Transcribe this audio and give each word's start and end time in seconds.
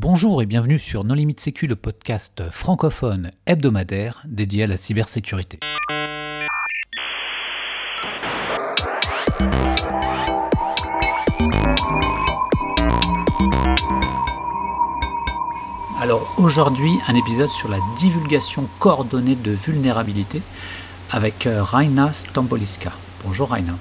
Bonjour 0.00 0.40
et 0.42 0.46
bienvenue 0.46 0.78
sur 0.78 1.02
Non 1.02 1.14
Limite 1.14 1.40
Sécu, 1.40 1.66
le 1.66 1.74
podcast 1.74 2.44
francophone 2.52 3.32
hebdomadaire 3.46 4.22
dédié 4.26 4.62
à 4.62 4.66
la 4.68 4.76
cybersécurité. 4.76 5.58
Alors 16.00 16.32
aujourd'hui, 16.38 16.92
un 17.08 17.16
épisode 17.16 17.50
sur 17.50 17.68
la 17.68 17.78
divulgation 17.96 18.68
coordonnée 18.78 19.34
de 19.34 19.50
vulnérabilité 19.50 20.42
avec 21.10 21.48
euh, 21.48 21.60
Raina 21.60 22.12
Stamboliska. 22.12 22.92
Bonjour 23.24 23.50
Raina. 23.50 23.76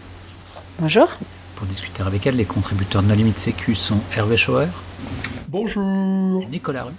Bonjour. 0.80 1.10
Pour 1.58 1.68
discuter 1.68 2.02
avec 2.02 2.26
elle, 2.26 2.38
les 2.38 2.46
contributeurs 2.46 3.04
No 3.04 3.14
Limite 3.14 3.38
Sécu 3.38 3.76
sont 3.76 4.00
Hervé 4.16 4.36
Schauer. 4.36 4.70
Bonjour. 5.50 6.44
Nicolas 6.52 6.84
Ruff. 6.84 6.94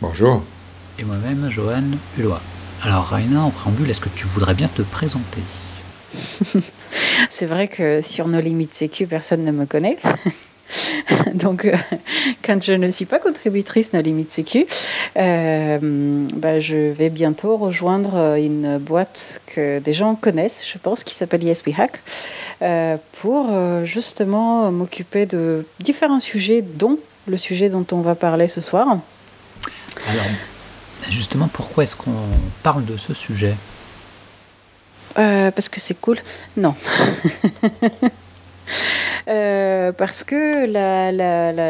Bonjour. 0.00 0.42
Et 0.98 1.04
moi-même, 1.04 1.48
Johan 1.50 1.84
Hulot. 2.18 2.34
Alors 2.82 3.04
Raina, 3.04 3.42
en 3.42 3.50
préambule, 3.50 3.88
est-ce 3.88 4.00
que 4.00 4.08
tu 4.08 4.26
voudrais 4.26 4.54
bien 4.54 4.66
te 4.66 4.82
présenter? 4.82 5.40
C'est 7.30 7.46
vrai 7.46 7.68
que 7.68 8.00
sur 8.02 8.26
No 8.26 8.40
Limites 8.40 8.74
Sécu, 8.74 9.06
personne 9.06 9.44
ne 9.44 9.52
me 9.52 9.66
connaît. 9.66 9.98
Donc, 11.34 11.64
euh, 11.64 11.76
quand 12.44 12.60
je 12.60 12.72
ne 12.72 12.90
suis 12.90 13.04
pas 13.04 13.20
contributrice 13.20 13.92
No 13.92 14.00
Limite 14.00 14.32
Sécu, 14.32 14.66
euh, 15.16 15.78
bah, 16.34 16.58
je 16.58 16.90
vais 16.90 17.08
bientôt 17.08 17.56
rejoindre 17.56 18.36
une 18.36 18.78
boîte 18.78 19.40
que 19.46 19.78
des 19.78 19.92
gens 19.92 20.16
connaissent, 20.16 20.68
je 20.68 20.78
pense, 20.78 21.04
qui 21.04 21.14
s'appelle 21.14 21.44
Yes 21.44 21.62
We 21.64 21.78
Hack, 21.78 22.02
euh, 22.62 22.96
pour 23.20 23.46
justement 23.84 24.72
m'occuper 24.72 25.26
de 25.26 25.64
différents 25.78 26.18
sujets, 26.18 26.62
dont 26.62 26.98
le 27.26 27.36
sujet 27.36 27.68
dont 27.68 27.86
on 27.92 28.00
va 28.00 28.14
parler 28.14 28.48
ce 28.48 28.60
soir. 28.60 28.98
Alors, 30.08 30.24
justement, 31.08 31.48
pourquoi 31.48 31.84
est-ce 31.84 31.96
qu'on 31.96 32.12
parle 32.62 32.84
de 32.84 32.96
ce 32.96 33.14
sujet? 33.14 33.54
Parce 35.14 35.68
que 35.68 35.78
c'est 35.78 36.00
cool 36.00 36.18
Non. 36.56 36.74
Euh, 39.28 39.92
parce 39.92 40.22
que 40.22 40.66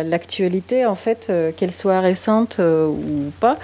l'actualité, 0.09 0.83
la, 0.83 0.91
en 0.91 0.97
fait, 0.97 1.29
euh, 1.31 1.53
qu'elle 1.53 1.71
soit 1.71 2.01
récente 2.01 2.57
euh, 2.59 2.89
ou 2.89 3.33
pas, 3.39 3.59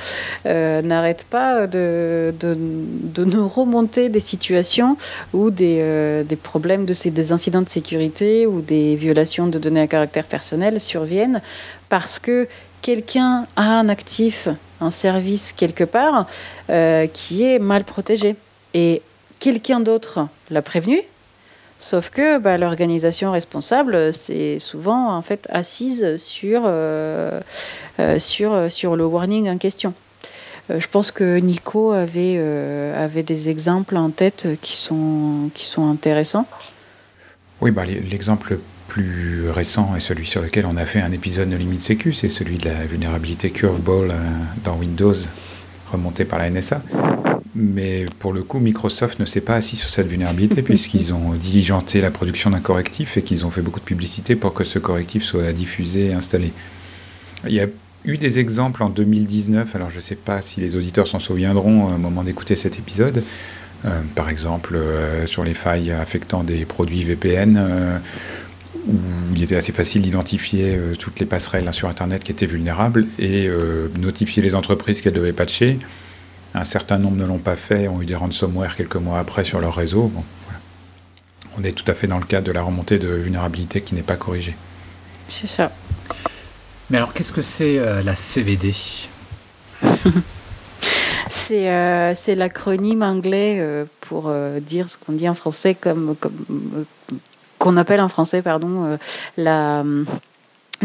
n'arrête 0.45 1.25
pas 1.29 1.67
de, 1.67 2.33
de, 2.39 2.57
de, 2.57 3.25
nous 3.25 3.49
remonter 3.49 4.09
des 4.09 4.21
situations 4.21 4.97
où 5.33 5.51
des, 5.51 6.25
des 6.25 6.37
problèmes, 6.37 6.87
de 6.87 6.93
ces, 6.93 7.11
des 7.11 7.33
incidents 7.33 7.63
de 7.63 7.69
sécurité 7.69 8.47
ou 8.47 8.61
des 8.61 8.95
violations 8.97 9.49
de 9.49 9.59
données 9.59 9.81
à 9.81 9.87
caractère 9.87 10.25
personnel 10.25 10.81
surviennent 10.81 11.43
parce 11.91 12.19
que 12.19 12.49
quelqu'un 12.81 13.47
a 13.57 13.79
un 13.79 13.91
actif, 13.91 14.49
un 14.81 14.91
service 14.91 15.53
quelque 15.53 15.85
part 15.85 16.27
qui 17.13 17.45
est 17.45 17.59
mal 17.59 17.85
protégé. 17.85 18.37
Et 18.73 19.03
quelqu'un 19.39 19.81
d'autre 19.81 20.29
l'a 20.49 20.63
prévenu, 20.63 21.03
Sauf 21.81 22.11
que 22.11 22.39
bah, 22.39 22.59
l'organisation 22.59 23.33
responsable, 23.33 24.13
c'est 24.13 24.59
souvent 24.59 25.17
en 25.17 25.23
fait 25.23 25.49
assise 25.51 26.17
sur, 26.19 26.65
euh, 26.67 27.41
euh, 27.99 28.19
sur, 28.19 28.71
sur 28.71 28.97
le 28.97 29.07
warning 29.07 29.49
en 29.49 29.57
question. 29.57 29.95
Euh, 30.71 30.79
je 30.79 30.87
pense 30.89 31.11
que 31.11 31.39
Nico 31.39 31.93
avait, 31.93 32.37
avait 32.95 33.23
des 33.23 33.49
exemples 33.49 33.97
en 33.97 34.11
tête 34.11 34.47
qui 34.61 34.77
sont, 34.77 35.51
qui 35.55 35.65
sont 35.65 35.89
intéressants. 35.89 36.47
Oui, 37.63 37.71
bah, 37.71 37.87
l'exemple 37.87 38.59
plus 38.91 39.49
récent 39.51 39.95
et 39.97 40.01
celui 40.01 40.27
sur 40.27 40.43
lequel 40.43 40.67
on 40.67 40.77
a 40.77 40.85
fait 40.85 41.01
un 41.01 41.13
épisode 41.13 41.49
de 41.49 41.55
Limite 41.57 41.85
Sécu, 41.85 42.13
c'est 42.13 42.29
celui 42.29 42.59
de 42.59 42.65
la 42.65 42.85
vulnérabilité 42.87 43.51
Curveball 43.51 44.13
dans 44.65 44.77
Windows 44.77 45.15
remontée 45.93 46.25
par 46.25 46.41
la 46.41 46.51
NSA. 46.51 46.83
Mais 47.55 48.05
pour 48.19 48.33
le 48.33 48.43
coup, 48.43 48.59
Microsoft 48.59 49.21
ne 49.21 49.25
s'est 49.25 49.43
pas 49.43 49.55
assis 49.55 49.77
sur 49.77 49.91
cette 49.91 50.09
vulnérabilité 50.09 50.63
puisqu'ils 50.71 51.15
ont 51.15 51.35
diligenté 51.35 52.01
la 52.01 52.11
production 52.11 52.51
d'un 52.51 52.59
correctif 52.59 53.17
et 53.17 53.23
qu'ils 53.23 53.47
ont 53.47 53.51
fait 53.51 53.63
beaucoup 53.63 53.79
de 53.79 53.85
publicité 53.85 54.35
pour 54.35 54.55
que 54.55 54.65
ce 54.65 54.81
correctif 54.81 55.23
soit 55.23 55.53
diffusé 55.53 56.07
et 56.07 56.13
installé. 56.13 56.53
Il 57.47 57.55
y 57.55 57.61
a 57.61 57.67
eu 58.05 58.19
des 58.19 58.41
exemples 58.41 58.83
en 58.83 58.89
2019, 58.89 59.77
alors 59.77 59.91
je 59.91 59.97
ne 59.97 60.01
sais 60.01 60.17
pas 60.17 60.43
si 60.43 60.61
les 60.61 60.75
auditeurs 60.75 61.07
s'en 61.07 61.21
souviendront 61.21 61.87
au 61.87 61.97
moment 61.97 62.25
d'écouter 62.25 62.57
cet 62.57 62.77
épisode, 62.77 63.23
euh, 63.85 64.01
par 64.17 64.31
exemple 64.31 64.75
euh, 64.75 65.27
sur 65.27 65.45
les 65.45 65.55
failles 65.55 65.93
affectant 65.93 66.43
des 66.43 66.65
produits 66.65 67.05
VPN, 67.05 67.57
euh, 67.57 67.99
où 68.87 68.97
il 69.35 69.43
était 69.43 69.57
assez 69.57 69.73
facile 69.73 70.03
d'identifier 70.03 70.79
toutes 70.99 71.21
les 71.21 71.27
passerelles 71.27 71.73
sur 71.73 71.89
Internet 71.89 72.25
qui 72.25 72.33
étaient 72.33 72.47
vulnérables 72.47 73.07
et 73.19 73.49
notifier 73.99 74.43
les 74.43 74.55
entreprises 74.55 75.03
qu'elles 75.03 75.13
devaient 75.13 75.33
patcher 75.33 75.79
un 76.55 76.65
certain 76.65 76.99
nombre 76.99 77.17
ne 77.17 77.27
l'ont 77.27 77.39
pas 77.39 77.57
fait, 77.57 77.89
ont 77.89 78.03
eu 78.03 78.07
des 78.07 78.15
ransomware 78.15 78.77
quelques 78.77 78.97
mois 78.97 79.19
après 79.19 79.45
sur 79.45 79.61
leur 79.61 79.75
réseau. 79.75 80.11
On 81.59 81.65
est 81.65 81.73
tout 81.73 81.89
à 81.91 81.95
fait 81.95 82.07
dans 82.07 82.19
le 82.19 82.25
cadre 82.25 82.47
de 82.47 82.53
la 82.53 82.63
remontée 82.63 82.99
de 82.99 83.09
vulnérabilité 83.09 83.81
qui 83.83 83.95
n'est 83.95 84.03
pas 84.03 84.17
corrigée. 84.17 84.57
C'est 85.29 85.47
ça. 85.47 85.71
Mais 86.91 86.97
alors, 86.97 87.13
qu'est-ce 87.13 87.33
que 87.33 87.43
c'est 87.43 87.79
euh, 87.79 88.03
la 88.03 88.17
CVD 88.17 88.75
euh, 91.53 92.13
C'est 92.15 92.35
l'acronyme 92.35 93.03
anglais 93.03 93.59
euh, 93.61 93.85
pour 94.01 94.33
dire 94.61 94.89
ce 94.89 94.99
qu'on 94.99 95.13
dit 95.13 95.29
en 95.29 95.35
français 95.35 95.75
comme, 95.75 96.17
comme 96.17 96.85
qu'on 97.61 97.77
appelle 97.77 98.01
en 98.01 98.09
français 98.09 98.43
pardon 98.43 98.99
la 99.37 99.85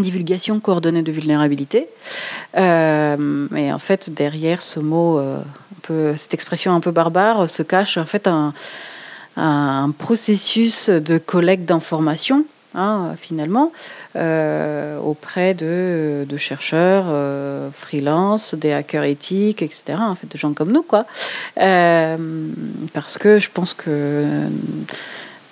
divulgation 0.02 0.60
coordonnée 0.60 1.04
de 1.04 1.12
vulnérabilité. 1.12 1.88
Euh, 2.58 3.48
et 3.56 3.72
en 3.72 3.80
fait, 3.80 4.10
derrière 4.14 4.62
ce 4.62 4.80
mot, 4.80 5.20
euh, 5.20 5.42
cette 6.16 6.34
expression 6.34 6.74
un 6.76 6.80
peu 6.80 6.92
barbare, 6.92 7.50
se 7.50 7.64
cache 7.64 7.98
en 7.98 8.06
fait 8.06 8.28
un, 8.28 8.54
processus 9.98 10.90
de 10.90 11.18
collecte 11.18 11.66
d'informations. 11.66 12.46
Hein, 12.78 13.16
finalement, 13.18 13.72
euh, 14.18 14.98
auprès 15.00 15.54
de, 15.54 16.26
chercheurs, 16.36 17.06
euh, 17.08 17.72
freelance, 17.72 18.54
des 18.54 18.74
hackers 18.74 19.06
éthiques, 19.06 19.62
etc. 19.62 19.98
En 20.00 20.16
fait, 20.16 20.30
de 20.30 20.38
gens 20.38 20.52
comme 20.52 20.74
nous, 20.74 20.84
quoi. 20.84 21.06
Euh, 21.58 22.18
parce 22.92 23.18
que 23.18 23.40
je 23.40 23.50
pense 23.50 23.74
que 23.74 24.26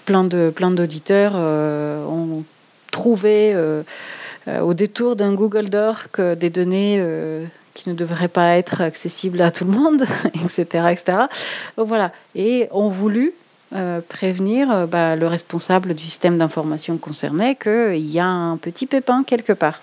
plein 0.06 0.24
de 0.24 0.52
plein 0.56 0.72
d'auditeurs 0.72 1.36
ont 1.36 2.44
trouvé 2.92 3.56
euh, 4.48 4.60
au 4.60 4.74
détour 4.74 5.16
d'un 5.16 5.34
Google 5.34 5.70
Doc 5.70 6.20
des 6.20 6.50
données 6.50 6.98
euh, 7.00 7.46
qui 7.74 7.90
ne 7.90 7.94
devraient 7.94 8.28
pas 8.28 8.58
être 8.58 8.82
accessibles 8.82 9.42
à 9.42 9.52
tout 9.52 9.64
le 9.64 9.72
monde, 9.72 10.04
etc., 10.44 10.88
etc. 10.92 11.18
Donc 11.78 11.88
voilà, 11.88 12.12
et 12.36 12.68
ont 12.72 12.90
voulu 12.90 13.32
euh, 13.74 14.02
prévenir 14.08 14.86
bah, 14.88 15.16
le 15.16 15.28
responsable 15.28 15.94
du 15.94 16.04
système 16.04 16.38
d'information 16.38 16.98
concerné 16.98 17.56
qu'il 17.56 18.06
y 18.06 18.20
a 18.20 18.28
un 18.28 18.58
petit 18.58 18.86
pépin 18.86 19.24
quelque 19.26 19.54
part. 19.54 19.82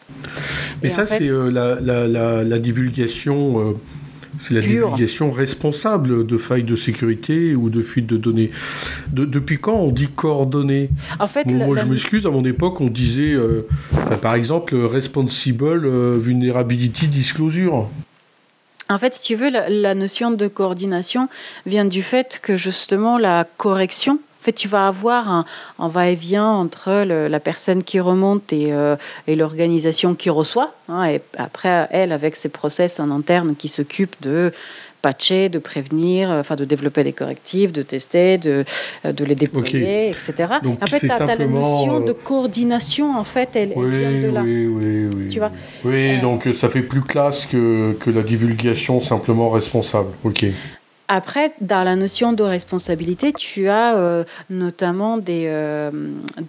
Mais 0.82 0.90
ça, 0.90 1.06
c'est 1.06 1.20
la, 1.20 1.80
la, 1.80 2.44
la, 2.44 2.58
divulgation 2.58 3.76
c'est 4.40 4.54
la 4.54 4.62
divulgation 4.62 5.30
responsable 5.30 6.26
de 6.26 6.36
failles 6.38 6.64
de 6.64 6.74
sécurité 6.74 7.54
ou 7.54 7.68
de 7.68 7.82
fuites 7.82 8.06
de 8.06 8.16
données. 8.16 8.50
depuis 9.12 9.58
quand 9.58 9.74
on 9.74 9.92
dit 9.92 10.08
coordonnées 10.08 10.88
En 11.18 11.26
fait, 11.26 11.46
moi, 11.52 11.76
je 11.78 11.84
m'excuse, 11.84 12.26
à 12.26 12.30
mon 12.30 12.44
époque, 12.44 12.80
on 12.80 12.88
disait, 12.88 13.34
euh, 13.34 13.66
par 14.22 14.34
exemple, 14.34 14.74
responsible 14.74 15.84
euh, 15.84 16.16
vulnerability 16.18 17.06
disclosure. 17.08 17.88
En 18.88 18.98
fait, 18.98 19.14
si 19.14 19.22
tu 19.22 19.34
veux, 19.34 19.50
la, 19.50 19.94
notion 19.94 20.30
de 20.30 20.48
coordination 20.48 21.28
vient 21.66 21.84
du 21.84 22.02
fait 22.02 22.40
que 22.42 22.56
justement 22.56 23.18
la 23.18 23.46
correction 23.56 24.18
en 24.40 24.42
fait, 24.42 24.52
tu 24.52 24.68
vas 24.68 24.88
avoir 24.88 25.28
un, 25.28 25.44
va-et-vient 25.78 26.46
entre 26.46 27.04
la 27.04 27.40
personne 27.40 27.82
qui 27.82 28.00
remonte 28.00 28.52
et, 28.54 28.72
euh, 28.72 28.96
et 29.26 29.34
l'organisation 29.34 30.14
qui 30.14 30.30
reçoit. 30.30 30.72
Hein, 30.88 31.04
et 31.04 31.20
après, 31.36 31.88
elle, 31.90 32.10
avec 32.10 32.36
ses 32.36 32.48
process 32.48 33.00
en 33.00 33.10
interne 33.10 33.54
qui 33.54 33.68
s'occupent 33.68 34.20
de 34.22 34.50
patcher, 35.02 35.48
de 35.48 35.58
prévenir, 35.58 36.30
enfin 36.30 36.56
de 36.56 36.64
développer 36.64 37.04
des 37.04 37.12
correctifs, 37.12 37.72
de 37.72 37.82
tester, 37.82 38.38
de, 38.38 38.64
euh, 39.04 39.12
de 39.12 39.24
les 39.24 39.34
déployer, 39.34 40.08
etc. 40.08 40.34
Donc, 40.62 40.82
en 40.82 40.86
fait, 40.86 41.00
tu 41.00 41.10
as, 41.10 41.18
la 41.26 41.46
notion 41.46 42.00
de 42.00 42.10
euh, 42.10 42.14
coordination, 42.14 43.18
en 43.18 43.24
fait, 43.24 43.50
elle, 43.54 43.72
oui, 43.76 43.98
vient 43.98 44.28
de 44.28 44.34
là. 44.34 44.42
Oui, 44.42 44.66
oui, 44.66 45.08
oui. 45.16 45.28
Tu 45.28 45.38
vois 45.38 45.50
oui, 45.84 46.18
donc 46.20 46.48
ça 46.54 46.68
fait 46.68 46.82
plus 46.82 47.02
classe 47.02 47.46
que, 47.46 47.92
que 48.00 48.10
la 48.10 48.22
divulgation 48.22 49.00
simplement 49.00 49.50
responsable. 49.50 50.08
Ok. 50.24 50.46
Après, 51.12 51.52
dans 51.60 51.82
la 51.82 51.96
notion 51.96 52.32
de 52.32 52.44
responsabilité, 52.44 53.32
tu 53.32 53.68
as 53.68 53.96
euh, 53.96 54.22
notamment 54.48 55.18
des, 55.18 55.46
euh, 55.48 55.90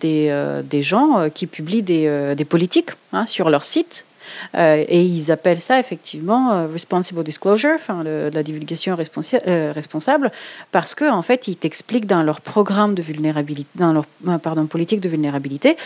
euh, 0.05 0.81
gens 0.81 1.31
qui 1.33 1.47
publient 1.47 1.81
des, 1.81 2.35
des 2.35 2.45
politiques 2.45 2.91
hein, 3.11 3.25
sur 3.25 3.49
leur 3.49 3.65
site 3.65 4.05
et 4.53 5.01
ils 5.01 5.31
appellent 5.31 5.61
ça 5.61 5.79
effectivement 5.79 6.67
responsible 6.67 7.23
disclosure, 7.23 7.77
la 8.03 8.43
divulgation 8.43 8.95
responsable, 8.95 10.31
parce 10.71 10.95
que 10.95 11.09
en 11.09 11.21
fait, 11.21 11.47
ils 11.47 11.55
t'expliquent 11.55 12.07
dans 12.07 12.23
leur 12.23 12.41
programme 12.41 12.95
de 12.95 13.01
vulnérabilité, 13.01 13.69
dans 13.75 13.93
leur 13.93 14.05
pardon 14.39 14.65
politique 14.65 15.01
de 15.01 15.09
vulnérabilité, 15.09 15.77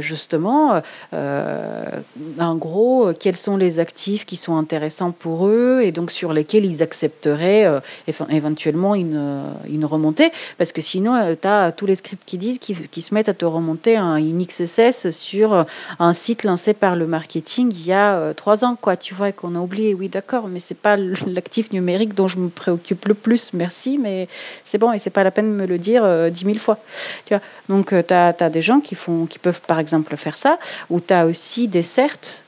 justement, 0.00 0.80
en 1.12 2.54
gros, 2.56 3.12
quels 3.18 3.36
sont 3.36 3.56
les 3.56 3.78
actifs 3.78 4.26
qui 4.26 4.36
sont 4.36 4.56
intéressants 4.56 5.12
pour 5.12 5.46
eux 5.46 5.80
et 5.82 5.92
donc 5.92 6.10
sur 6.10 6.32
lesquels 6.32 6.64
ils 6.64 6.82
accepteraient 6.82 7.80
éventuellement 8.28 8.94
une, 8.94 9.42
une 9.68 9.84
remontée, 9.84 10.30
parce 10.58 10.72
que 10.72 10.80
sinon, 10.80 11.36
tu 11.40 11.48
as 11.48 11.72
tous 11.72 11.86
les 11.86 11.94
scripts 11.94 12.24
qui 12.26 12.38
disent 12.38 12.58
qui, 12.58 13.02
se 13.02 13.14
mettent 13.14 13.28
à 13.28 13.34
te 13.34 13.44
remonter 13.44 13.96
un, 13.96 14.16
une 14.16 14.44
XSS 14.44 15.10
sur 15.10 15.66
un 15.98 16.12
site 16.12 16.44
lancé 16.44 16.74
par 16.74 16.96
le 16.96 17.06
marketing 17.06 17.65
il 17.70 17.86
y 17.86 17.92
a 17.92 18.16
euh, 18.16 18.34
trois 18.34 18.64
ans, 18.64 18.76
quoi, 18.80 18.96
tu 18.96 19.14
vois, 19.14 19.32
qu'on 19.32 19.54
a 19.54 19.58
oublié. 19.58 19.94
Oui, 19.94 20.08
d'accord, 20.08 20.48
mais 20.48 20.58
c'est 20.58 20.76
pas 20.76 20.96
l'actif 21.26 21.72
numérique 21.72 22.14
dont 22.14 22.28
je 22.28 22.38
me 22.38 22.48
préoccupe 22.48 23.06
le 23.06 23.14
plus, 23.14 23.52
merci, 23.52 23.98
mais 23.98 24.28
c'est 24.64 24.78
bon, 24.78 24.92
et 24.92 24.98
c'est 24.98 25.10
pas 25.10 25.24
la 25.24 25.30
peine 25.30 25.52
de 25.52 25.62
me 25.62 25.66
le 25.66 25.78
dire 25.78 26.04
euh, 26.04 26.30
dix 26.30 26.44
mille 26.44 26.58
fois. 26.58 26.78
Tu 27.24 27.34
vois 27.34 27.42
Donc, 27.68 27.92
euh, 27.92 28.02
tu 28.06 28.14
as, 28.14 28.32
des 28.50 28.62
gens 28.62 28.80
qui, 28.80 28.94
font, 28.94 29.26
qui 29.26 29.38
peuvent, 29.38 29.60
par 29.60 29.78
exemple, 29.78 30.16
faire 30.16 30.36
ça, 30.36 30.58
ou 30.90 31.00
tu 31.00 31.12
as 31.12 31.26
aussi 31.26 31.68
des 31.68 31.82
CERT, 31.82 32.44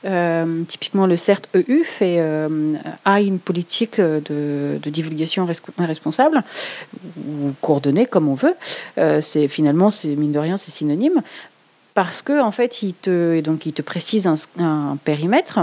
typiquement 0.67 1.05
le 1.05 1.15
CERT 1.15 1.41
EU 1.55 1.83
fait, 1.83 2.19
a 3.05 3.21
une 3.21 3.39
politique 3.39 3.99
de, 3.99 4.79
de 4.81 4.89
divulgation 4.89 5.47
responsable, 5.77 6.43
ou 7.17 7.51
coordonnée, 7.61 8.05
comme 8.05 8.27
on 8.29 8.35
veut. 8.35 8.55
c'est 9.21 9.47
finalement, 9.47 9.89
mine 10.05 10.31
de 10.31 10.39
rien, 10.39 10.57
c'est 10.57 10.71
synonyme, 10.71 11.21
parce 11.99 12.21
que 12.21 12.41
en 12.41 12.51
fait, 12.51 12.81
il 12.81 12.93
te, 12.93 13.41
donc, 13.41 13.65
il 13.65 13.73
te 13.73 13.81
précise 13.81 14.25
un, 14.57 14.97
périmètre. 15.03 15.59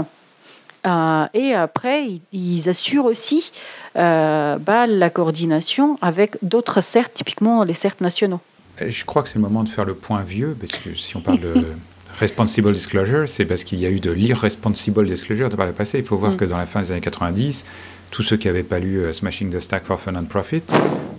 Euh, 0.85 1.25
et 1.33 1.53
après, 1.53 2.05
ils, 2.31 2.69
assurent 2.69 3.05
aussi 3.05 3.51
euh, 3.95 4.59
bah, 4.59 4.85
la 4.85 5.09
coordination 5.09 5.97
avec 5.99 6.37
d'autres 6.43 6.81
CERT, 6.81 7.11
typiquement 7.11 7.63
les 7.63 7.73
CERT 7.73 8.01
nationaux. 8.01 8.39
Je 8.87 9.03
crois 9.03 9.23
que 9.23 9.29
c'est 9.29 9.39
le 9.39 9.41
moment 9.41 9.63
de 9.63 9.69
faire 9.69 9.83
le 9.83 9.95
point 9.95 10.21
vieux, 10.21 10.55
parce 10.59 10.73
que 10.73 10.93
si 10.93 11.17
on 11.17 11.21
parle 11.21 11.39
de 11.39 11.55
responsible 12.19 12.71
disclosure, 12.71 13.27
c'est 13.27 13.45
parce 13.45 13.63
qu'il 13.63 13.79
y 13.79 13.87
a 13.87 13.89
eu 13.89 13.99
de 13.99 14.11
l'irresponsible 14.11 15.07
disclosure 15.07 15.49
par 15.49 15.65
le 15.65 15.71
passé. 15.71 15.97
Il 15.97 16.05
faut 16.05 16.17
voir 16.17 16.33
mm. 16.33 16.37
que 16.37 16.45
dans 16.45 16.57
la 16.57 16.67
fin 16.67 16.83
des 16.83 16.91
années 16.91 17.01
90, 17.01 17.65
tous 18.11 18.21
ceux 18.21 18.37
qui 18.37 18.45
n'avaient 18.45 18.61
pas 18.61 18.77
lu 18.77 18.99
euh, 18.99 19.11
Smashing 19.11 19.49
the 19.49 19.59
Stack 19.59 19.85
for 19.85 19.99
Fun 19.99 20.13
and 20.13 20.25
Profit 20.25 20.61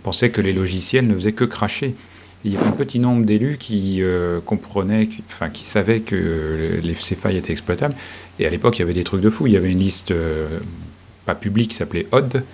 pensaient 0.04 0.30
que 0.30 0.40
les 0.40 0.52
logiciels 0.52 1.08
ne 1.08 1.14
faisaient 1.16 1.32
que 1.32 1.42
cracher 1.42 1.96
il 2.44 2.52
y 2.52 2.56
avait 2.56 2.66
un 2.66 2.72
petit 2.72 2.98
nombre 3.00 3.24
d'élus 3.24 3.56
qui 3.58 3.98
euh, 4.00 4.40
comprenaient, 4.40 5.08
qui, 5.08 5.24
enfin, 5.26 5.48
qui 5.48 5.64
savaient 5.64 6.00
que 6.00 6.78
les, 6.82 6.94
ces 6.94 7.16
failles 7.16 7.36
étaient 7.36 7.52
exploitables. 7.52 7.94
Et 8.38 8.46
à 8.46 8.50
l'époque, 8.50 8.78
il 8.78 8.80
y 8.80 8.84
avait 8.84 8.94
des 8.94 9.04
trucs 9.04 9.20
de 9.20 9.30
fou. 9.30 9.46
Il 9.46 9.54
y 9.54 9.56
avait 9.56 9.70
une 9.70 9.80
liste 9.80 10.12
euh, 10.12 10.60
pas 11.26 11.34
publique 11.34 11.70
qui 11.70 11.76
s'appelait 11.76 12.06
OD 12.12 12.44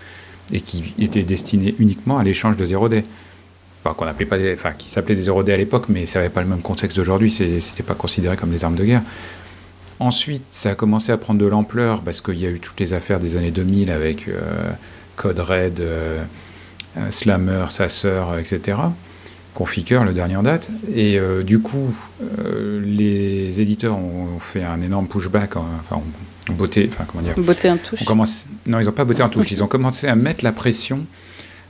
et 0.53 0.61
qui 0.61 0.95
était 0.99 1.23
destinée 1.23 1.75
uniquement 1.79 2.19
à 2.19 2.25
l'échange 2.25 2.57
de 2.57 2.65
0D. 2.65 3.03
Enfin, 3.85 3.95
qu'on 3.95 4.07
appelait 4.07 4.25
pas 4.25 4.39
enfin, 4.55 4.73
qui 4.73 4.89
s'appelait 4.89 5.17
des 5.17 5.29
0D 5.29 5.53
à 5.53 5.57
l'époque, 5.59 5.87
mais 5.91 6.07
ça 6.07 6.19
n'avait 6.19 6.33
pas 6.33 6.41
le 6.41 6.49
même 6.49 6.63
contexte 6.63 6.97
d'aujourd'hui. 6.97 7.31
C'était 7.31 7.83
pas 7.83 7.95
considéré 7.95 8.37
comme 8.37 8.51
des 8.51 8.65
armes 8.65 8.77
de 8.77 8.85
guerre. 8.85 9.03
Ensuite, 10.01 10.45
ça 10.49 10.71
a 10.71 10.75
commencé 10.75 11.13
à 11.13 11.19
prendre 11.19 11.41
de 11.41 11.47
l'ampleur 11.47 12.01
parce 12.01 12.23
qu'il 12.23 12.41
y 12.41 12.47
a 12.47 12.51
eu 12.51 12.59
toutes 12.59 12.81
les 12.81 12.95
affaires 12.95 13.21
des 13.21 13.37
années 13.37 13.51
2000 13.51 13.91
avec 13.91 14.29
euh, 14.29 14.41
Code 15.17 15.39
Red, 15.39 15.83
Slammer, 17.11 17.67
sa 17.69 17.87
etc. 18.41 18.79
Configure, 19.55 20.05
le 20.05 20.13
dernier 20.13 20.37
en 20.37 20.43
date. 20.43 20.69
Et 20.95 21.19
euh, 21.19 21.45
du 21.45 21.61
coup, 21.61 21.95
euh, 22.21 22.83
les 22.85 23.61
éditeurs 23.61 23.97
ont 23.97 24.41
fait 24.41 24.65
un 24.65 24.81
énorme 24.81 25.07
pushback, 25.07 25.57
enfin, 25.57 26.03
ont 26.49 26.53
botté, 26.53 26.89
enfin, 26.93 27.05
comment 27.07 27.23
dire 27.23 27.35
Botté 27.37 27.71
en 27.71 27.77
touche. 27.77 28.05
commence, 28.05 28.47
non, 28.67 28.81
ils 28.81 28.87
n'ont 28.87 28.93
pas 28.93 29.05
botté 29.05 29.23
en 29.23 29.29
touche. 29.29 29.53
Ils 29.53 29.63
ont 29.63 29.69
commencé 29.69 30.09
à 30.09 30.17
mettre 30.17 30.43
la 30.43 30.51
pression 30.51 31.07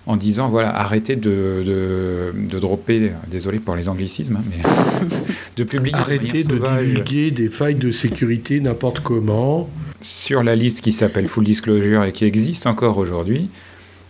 en 0.07 0.17
disant 0.17 0.49
voilà, 0.49 0.75
arrêtez 0.75 1.17
de, 1.17 1.63
de, 1.65 2.33
de 2.35 2.59
dropper, 2.59 3.13
désolé 3.31 3.59
pour 3.59 3.75
les 3.75 3.89
anglicismes, 3.89 4.37
hein, 4.37 4.45
mais 4.51 5.17
de 5.57 5.65
publier. 5.65 5.95
Arrêtez 5.95 6.45
de, 6.45 6.59
divulguer 6.59 7.31
des 7.31 7.49
failles 7.49 7.75
de 7.75 7.91
sécurité 7.91 8.61
n'importe 8.61 9.01
comment. 9.01 9.69
Sur 10.01 10.43
la 10.43 10.57
liste 10.57 10.81
qui 10.83 10.93
s'appelle 10.93 11.29
Full 11.29 11.45
Disclosure 11.45 12.05
et 12.05 12.13
qui 12.13 12.25
existe 12.25 12.67
encore 12.67 12.99
aujourd'hui, 12.99 13.49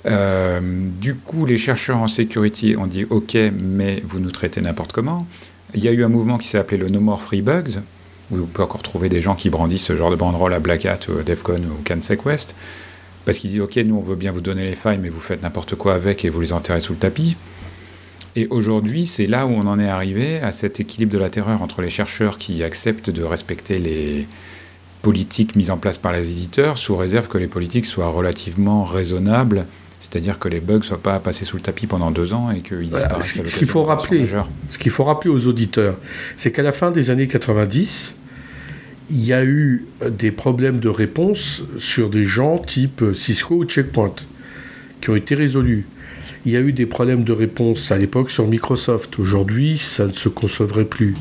euh, 0.06 0.60
du 1.00 1.14
coup, 1.14 1.46
les 1.46 1.56
chercheurs 1.56 1.98
en 1.98 2.08
sécurité 2.08 2.76
ont 2.76 2.86
dit 2.86 3.04
OK, 3.08 3.36
mais 3.58 4.02
vous 4.04 4.18
nous 4.18 4.30
traitez 4.30 4.60
n'importe 4.60 4.92
comment. 4.92 5.26
Il 5.74 5.82
y 5.82 5.88
a 5.88 5.92
eu 5.92 6.04
un 6.04 6.08
mouvement 6.08 6.38
qui 6.38 6.48
s'est 6.48 6.58
appelé 6.58 6.76
le 6.76 6.88
No 6.88 7.00
More 7.00 7.22
Free 7.22 7.42
Bugs, 7.42 7.80
où 8.30 8.38
on 8.38 8.46
peut 8.46 8.62
encore 8.62 8.82
trouver 8.82 9.08
des 9.08 9.20
gens 9.20 9.34
qui 9.34 9.50
brandissent 9.50 9.84
ce 9.84 9.96
genre 9.96 10.10
de 10.10 10.16
banderole 10.16 10.52
à 10.52 10.60
Black 10.60 10.84
Hat 10.86 11.00
ou 11.08 11.18
à 11.18 11.22
Defcon 11.22 11.56
ou 11.56 11.82
CanSec 11.84 12.24
West, 12.26 12.54
parce 13.24 13.38
qu'ils 13.38 13.50
disent 13.50 13.60
OK, 13.60 13.76
nous 13.76 13.96
on 13.96 14.00
veut 14.00 14.16
bien 14.16 14.32
vous 14.32 14.40
donner 14.40 14.64
les 14.64 14.74
failles, 14.74 14.98
mais 14.98 15.08
vous 15.08 15.20
faites 15.20 15.42
n'importe 15.42 15.74
quoi 15.74 15.94
avec 15.94 16.24
et 16.24 16.28
vous 16.28 16.40
les 16.40 16.52
enterrez 16.52 16.80
sous 16.80 16.92
le 16.92 16.98
tapis. 16.98 17.36
Et 18.36 18.48
aujourd'hui, 18.48 19.06
c'est 19.06 19.26
là 19.26 19.46
où 19.46 19.50
on 19.50 19.66
en 19.66 19.78
est 19.78 19.88
arrivé, 19.88 20.40
à 20.40 20.52
cet 20.52 20.80
équilibre 20.80 21.12
de 21.12 21.18
la 21.18 21.30
terreur 21.30 21.62
entre 21.62 21.82
les 21.82 21.90
chercheurs 21.90 22.36
qui 22.36 22.62
acceptent 22.64 23.10
de 23.10 23.22
respecter 23.22 23.78
les 23.78 24.26
politiques 25.02 25.54
mises 25.54 25.70
en 25.70 25.76
place 25.76 25.98
par 25.98 26.12
les 26.12 26.30
éditeurs, 26.30 26.78
sous 26.78 26.96
réserve 26.96 27.28
que 27.28 27.38
les 27.38 27.46
politiques 27.46 27.86
soient 27.86 28.08
relativement 28.08 28.84
raisonnables 28.84 29.66
c'est-à-dire 30.04 30.38
que 30.38 30.48
les 30.48 30.60
bugs 30.60 30.78
ne 30.78 30.82
soient 30.82 31.02
pas 31.02 31.18
passés 31.18 31.46
sous 31.46 31.56
le 31.56 31.62
tapis 31.62 31.86
pendant 31.86 32.10
deux 32.10 32.34
ans 32.34 32.50
et 32.50 32.60
qu'ils 32.60 32.90
disparaissent. 32.90 33.40
ce 33.42 33.56
qu'il 33.56 33.66
faut 33.66 33.84
rappeler, 33.84 34.26
ce 34.68 34.76
qu'il 34.76 34.92
faut 34.92 35.04
rappeler 35.04 35.30
aux 35.30 35.46
auditeurs, 35.46 35.96
c'est 36.36 36.52
qu'à 36.52 36.62
la 36.62 36.72
fin 36.72 36.90
des 36.90 37.08
années 37.08 37.26
90, 37.26 38.14
il 39.10 39.24
y 39.24 39.32
a 39.32 39.42
eu 39.44 39.86
des 40.06 40.30
problèmes 40.30 40.78
de 40.78 40.90
réponse 40.90 41.62
sur 41.78 42.10
des 42.10 42.24
gens 42.24 42.58
type 42.58 43.02
Cisco 43.14 43.54
ou 43.56 43.64
Checkpoint 43.64 44.14
qui 45.00 45.08
ont 45.08 45.16
été 45.16 45.34
résolus. 45.34 45.86
Il 46.44 46.52
y 46.52 46.56
a 46.56 46.60
eu 46.60 46.74
des 46.74 46.86
problèmes 46.86 47.24
de 47.24 47.32
réponse 47.32 47.90
à 47.90 47.96
l'époque 47.96 48.30
sur 48.30 48.46
Microsoft. 48.46 49.18
Aujourd'hui, 49.18 49.78
ça 49.78 50.06
ne 50.06 50.12
se 50.12 50.28
concevrait 50.28 50.84
plus. 50.84 51.14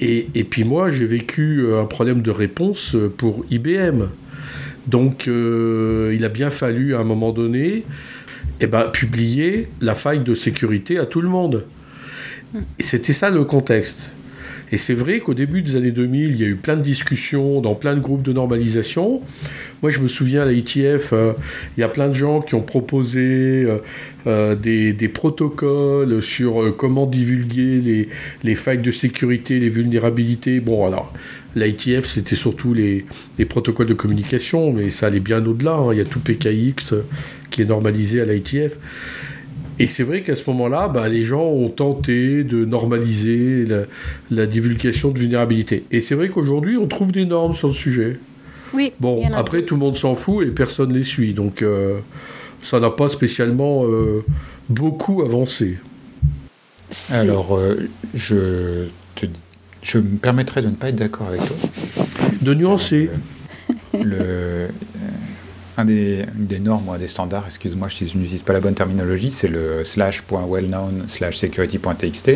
Et, 0.00 0.26
et 0.34 0.42
puis 0.42 0.64
moi, 0.64 0.90
j'ai 0.90 1.06
vécu 1.06 1.64
un 1.72 1.84
problème 1.84 2.20
de 2.20 2.32
réponse 2.32 2.96
pour 3.16 3.44
IBM. 3.48 4.08
Donc 4.86 5.28
euh, 5.28 6.12
il 6.14 6.24
a 6.24 6.28
bien 6.28 6.50
fallu 6.50 6.94
à 6.94 7.00
un 7.00 7.04
moment 7.04 7.32
donné 7.32 7.84
eh 8.60 8.66
ben, 8.66 8.84
publier 8.84 9.68
la 9.80 9.94
faille 9.94 10.20
de 10.20 10.34
sécurité 10.34 10.98
à 10.98 11.06
tout 11.06 11.20
le 11.20 11.28
monde. 11.28 11.64
C'était 12.78 13.12
ça 13.12 13.30
le 13.30 13.44
contexte. 13.44 14.10
Et 14.72 14.78
c'est 14.78 14.94
vrai 14.94 15.20
qu'au 15.20 15.34
début 15.34 15.62
des 15.62 15.76
années 15.76 15.90
2000, 15.90 16.30
il 16.30 16.40
y 16.40 16.44
a 16.44 16.48
eu 16.48 16.56
plein 16.56 16.76
de 16.76 16.82
discussions 16.82 17.60
dans 17.60 17.74
plein 17.74 17.94
de 17.94 18.00
groupes 18.00 18.22
de 18.22 18.32
normalisation. 18.32 19.20
Moi, 19.82 19.90
je 19.90 20.00
me 20.00 20.08
souviens 20.08 20.42
à 20.42 20.46
l'ITF, 20.46 21.12
euh, 21.12 21.32
il 21.76 21.80
y 21.80 21.84
a 21.84 21.88
plein 21.88 22.08
de 22.08 22.14
gens 22.14 22.40
qui 22.40 22.54
ont 22.54 22.62
proposé 22.62 23.66
euh, 24.26 24.54
des, 24.56 25.08
protocoles 25.08 26.22
sur 26.22 26.74
comment 26.76 27.06
divulguer 27.06 27.80
les, 27.80 28.08
les, 28.42 28.54
failles 28.54 28.82
de 28.82 28.90
sécurité, 28.90 29.60
les 29.60 29.68
vulnérabilités. 29.68 30.60
Bon, 30.60 30.84
alors, 30.84 31.12
L'ITF, 31.56 32.04
c'était 32.04 32.36
surtout 32.36 32.74
les, 32.74 33.06
protocoles 33.48 33.86
de 33.86 33.94
communication, 33.94 34.72
mais 34.72 34.90
ça 34.90 35.06
allait 35.06 35.20
bien 35.20 35.44
au-delà. 35.44 35.72
Hein. 35.72 35.92
Il 35.92 35.98
y 35.98 36.02
a 36.02 36.04
tout 36.04 36.20
PKX 36.20 36.94
qui 37.50 37.62
est 37.62 37.64
normalisé 37.64 38.20
à 38.20 38.26
l'ITF. 38.26 38.76
Et 39.78 39.86
c'est 39.86 40.02
vrai 40.02 40.22
qu'à 40.22 40.36
ce 40.36 40.48
moment-là, 40.50 40.88
bah, 40.88 41.08
les 41.08 41.24
gens 41.24 41.44
ont 41.44 41.68
tenté 41.68 42.44
de 42.44 42.64
normaliser 42.64 43.66
la, 44.30 44.46
divulgation 44.46 45.10
de 45.10 45.18
vulnérabilité. 45.18 45.84
Et 45.90 46.00
c'est 46.00 46.14
vrai 46.14 46.28
qu'aujourd'hui, 46.28 46.76
on 46.76 46.86
trouve 46.86 47.12
des 47.12 47.26
normes 47.26 47.54
sur 47.54 47.68
le 47.68 47.74
sujet. 47.74 48.18
Oui. 48.72 48.92
Bon, 49.00 49.22
après, 49.34 49.62
tout 49.62 49.74
le 49.74 49.80
monde 49.80 49.96
s'en 49.96 50.14
fout 50.14 50.46
et 50.46 50.50
personne 50.50 50.90
ne 50.90 50.98
les 50.98 51.04
suit. 51.04 51.34
Donc, 51.34 51.62
euh, 51.62 51.98
ça 52.62 52.80
n'a 52.80 52.90
pas 52.90 53.08
spécialement 53.08 53.84
euh, 53.84 54.24
beaucoup 54.68 55.22
avancé. 55.22 55.76
Alors, 57.10 57.56
euh, 57.56 57.88
je 58.14 58.86
te 59.14 59.26
je 59.82 59.98
me 59.98 60.16
permettrai 60.16 60.62
de 60.62 60.68
ne 60.68 60.74
pas 60.74 60.88
être 60.88 60.96
d'accord 60.96 61.28
avec 61.28 61.42
toi. 61.42 61.56
De 62.42 62.54
nuancer. 62.54 63.08
Le, 63.94 64.68
un 65.76 65.84
des, 65.84 66.24
une 66.38 66.46
des 66.46 66.58
normes 66.58 66.96
des 66.98 67.08
standards, 67.08 67.44
excuse-moi, 67.46 67.88
je 67.88 68.04
n'utilise 68.04 68.42
pas 68.42 68.52
la 68.52 68.60
bonne 68.60 68.74
terminologie, 68.74 69.30
c'est 69.30 69.48
le 69.48 69.84
slash.wellknown 69.84 71.04
slash 71.08 71.36
security.txt 71.36 72.30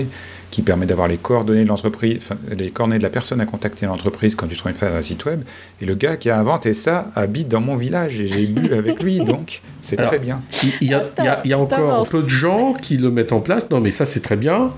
qui 0.50 0.62
permet 0.62 0.86
d'avoir 0.86 1.08
les 1.08 1.16
coordonnées 1.16 1.62
de 1.62 1.68
l'entreprise, 1.68 2.28
les 2.56 2.70
coordonnées 2.70 2.98
de 2.98 3.02
la 3.02 3.10
personne 3.10 3.40
à 3.40 3.46
contacter 3.46 3.86
l'entreprise 3.86 4.34
quand 4.34 4.48
tu 4.48 4.56
trouves 4.56 4.72
une 4.72 4.76
faille 4.76 4.90
dans 4.90 4.96
un 4.96 5.02
site 5.02 5.24
web. 5.24 5.42
Et 5.80 5.86
le 5.86 5.94
gars 5.94 6.16
qui 6.16 6.28
a 6.28 6.38
inventé 6.38 6.74
ça 6.74 7.10
habite 7.14 7.48
dans 7.48 7.60
mon 7.60 7.76
village 7.76 8.20
et 8.20 8.26
j'ai 8.26 8.46
bu 8.46 8.74
avec 8.74 9.02
lui, 9.02 9.18
donc 9.24 9.62
c'est 9.82 9.96
très 9.96 10.18
bien. 10.18 10.42
Il 10.80 10.88
y, 10.88 10.94
a, 10.94 11.04
y 11.44 11.52
a 11.52 11.58
encore 11.58 12.08
peu 12.08 12.22
de 12.22 12.28
gens 12.28 12.74
qui 12.74 12.96
le 12.96 13.10
mettent 13.10 13.32
en 13.32 13.40
place. 13.40 13.70
Non, 13.70 13.80
mais 13.80 13.90
ça 13.90 14.06
c'est 14.06 14.20
très 14.20 14.36
bien. 14.36 14.72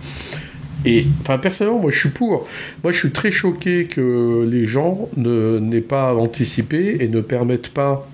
Et 0.85 1.07
enfin, 1.21 1.38
personnellement, 1.38 1.81
moi 1.81 1.90
je 1.90 1.99
suis 1.99 2.09
pour. 2.09 2.49
Moi 2.83 2.92
je 2.92 2.99
suis 2.99 3.12
très 3.12 3.31
choqué 3.31 3.87
que 3.87 4.47
les 4.50 4.66
gens 4.66 5.09
n'aient 5.16 5.81
pas 5.81 6.14
anticipé 6.14 6.99
et 7.00 7.09
ne 7.09 7.21
permettent 7.21 7.69
pas, 7.69 8.09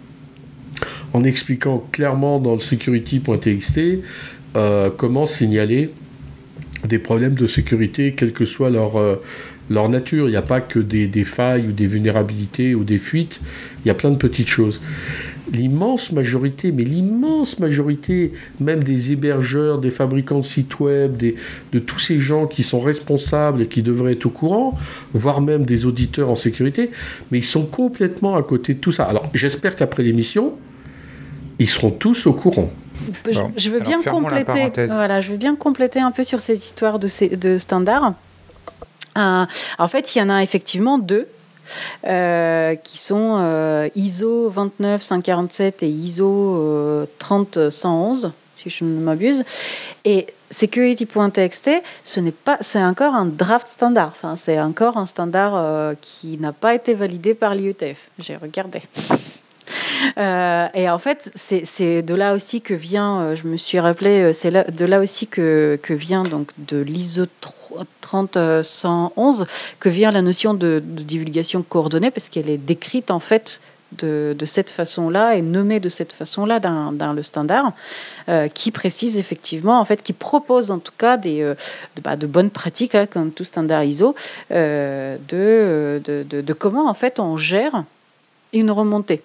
en 1.12 1.25
expliquant 1.25 1.87
clairement 1.92 2.38
dans 2.38 2.54
le 2.54 2.61
security.txt, 2.61 3.80
euh, 4.56 4.90
comment 4.97 5.26
signaler 5.26 5.90
des 6.87 6.99
problèmes 6.99 7.35
de 7.35 7.47
sécurité, 7.47 8.14
quelle 8.14 8.32
que 8.32 8.44
soit 8.44 8.70
leur, 8.70 8.97
euh, 8.97 9.16
leur 9.68 9.88
nature. 9.88 10.28
Il 10.28 10.30
n'y 10.30 10.37
a 10.37 10.42
pas 10.42 10.61
que 10.61 10.78
des, 10.78 11.06
des, 11.06 11.25
failles 11.25 11.66
ou 11.68 11.73
des 11.73 11.87
vulnérabilités 11.87 12.75
ou 12.75 12.85
des 12.85 12.99
fuites. 12.99 13.40
Il 13.85 13.88
y 13.88 13.90
a 13.90 13.94
plein 13.94 14.11
de 14.11 14.16
petites 14.16 14.49
choses. 14.49 14.80
L'immense 15.52 16.12
majorité, 16.12 16.73
mais 16.73 16.85
l'immense 16.85 17.58
majorité, 17.58 18.32
même 18.61 18.85
des 18.85 19.12
hébergeurs, 19.12 19.78
des 19.78 19.90
fabricants 19.90 20.40
de 20.40 20.44
sites 20.44 20.78
web, 20.78 21.16
de 21.16 21.78
tous 21.78 21.99
ces 21.99 22.20
gens 22.20 22.47
qui 22.47 22.62
sont 22.62 22.80
responsables 22.80 23.62
et 23.62 23.66
qui 23.66 23.82
devraient 23.82 24.12
être 24.12 24.26
au 24.26 24.30
courant, 24.30 24.76
voire 25.14 25.40
même 25.40 25.64
des 25.64 25.87
auditeurs 25.87 26.28
en 26.28 26.35
sécurité, 26.35 26.90
mais 27.30 27.38
ils 27.38 27.44
sont 27.44 27.64
complètement 27.64 28.37
à 28.37 28.42
côté 28.42 28.75
de 28.75 28.78
tout 28.78 28.92
ça. 28.92 29.04
Alors 29.04 29.30
j'espère 29.32 29.75
qu'après 29.75 30.02
l'émission, 30.02 30.52
ils 31.58 31.68
seront 31.68 31.90
tous 31.90 32.26
au 32.26 32.32
courant. 32.32 32.70
je, 33.56 33.70
veux 33.70 33.80
bien 33.80 34.02
compléter. 34.02 34.86
Voilà, 34.86 35.20
je 35.20 35.32
veux 35.32 35.36
bien 35.36 35.56
compléter 35.56 36.00
un 36.00 36.10
peu 36.10 36.24
sur 36.24 36.40
ces 36.40 36.58
histoires 36.58 36.98
de, 36.98 37.06
ces, 37.06 37.28
de 37.28 37.58
standards. 37.58 38.14
Euh, 39.16 39.46
en 39.78 39.88
fait, 39.88 40.14
il 40.14 40.18
y 40.18 40.22
en 40.22 40.30
a 40.30 40.42
effectivement 40.42 40.98
deux. 40.98 41.28
Euh, 42.06 42.76
qui 42.76 42.96
sont 42.96 43.36
euh, 43.40 43.90
ISO 43.94 44.48
29147 44.48 45.82
et 45.82 45.88
ISO 45.90 47.06
30111 47.18 48.32
si 48.56 48.70
je 48.70 48.84
ne 48.84 49.00
m'abuse. 49.00 49.44
Et 50.06 50.28
security.txt, 50.50 51.70
ce 52.04 52.20
n'est 52.20 52.32
pas, 52.32 52.56
c'est 52.62 52.82
encore 52.82 53.14
un 53.14 53.26
draft 53.26 53.68
standard. 53.68 54.14
Enfin, 54.16 54.34
c'est 54.36 54.58
encore 54.58 54.96
un 54.96 55.04
standard 55.04 55.94
qui 56.00 56.38
n'a 56.38 56.54
pas 56.54 56.74
été 56.74 56.94
validé 56.94 57.34
par 57.34 57.54
l'IETF. 57.54 58.08
J'ai 58.18 58.36
regardé. 58.36 58.80
Euh, 60.17 60.69
et 60.75 60.88
en 60.88 60.99
fait, 60.99 61.31
c'est 61.35 62.02
de 62.02 62.14
là 62.14 62.35
aussi 62.35 62.61
que 62.61 62.75
vient, 62.75 63.21
euh, 63.21 63.35
je 63.35 63.47
me 63.47 63.57
suis 63.57 63.78
rappelé, 63.78 64.23
euh, 64.23 64.33
c'est 64.33 64.50
de 64.50 64.85
là 64.85 65.00
aussi 65.00 65.26
que, 65.26 65.78
vient 65.90 66.23
donc 66.23 66.50
de 66.59 66.78
l'ISO 66.78 67.26
30111 68.00 69.47
que 69.81 69.88
vient 69.88 70.11
la 70.11 70.23
notion 70.23 70.55
de, 70.55 70.83
divulgation 70.85 71.62
coordonnée 71.62 72.11
parce 72.11 72.28
qu'elle 72.28 72.50
est 72.50 72.59
décrite 72.59 73.11
en 73.11 73.19
fait 73.19 73.61
de, 73.99 74.37
cette 74.45 74.71
façon-là 74.71 75.35
et 75.35 75.43
nommée 75.43 75.81
de 75.81 75.88
cette 75.88 76.12
façon-là 76.12 76.61
dans, 76.61 77.12
le 77.12 77.23
standard, 77.23 77.73
qui 78.55 78.71
précise 78.71 79.19
effectivement, 79.19 79.81
en 79.81 79.85
fait, 79.85 80.02
qui 80.02 80.12
propose 80.12 80.71
en 80.71 80.78
tout 80.78 80.93
cas 80.97 81.17
des, 81.17 81.40
de, 81.40 81.57
bah, 82.02 82.17
de, 82.17 82.26
bonnes 82.26 82.50
pratiques, 82.50 82.95
hein, 82.95 83.07
comme 83.07 83.33
tout 83.33 83.45
standard 83.45 83.85
ISO, 83.85 84.14
de, 84.50 85.19
de, 85.26 86.52
comment 86.52 86.88
en 86.88 86.95
fait 86.95 87.19
on 87.19 87.38
gère 87.38 87.85
une 88.52 88.71
remontée. 88.71 89.23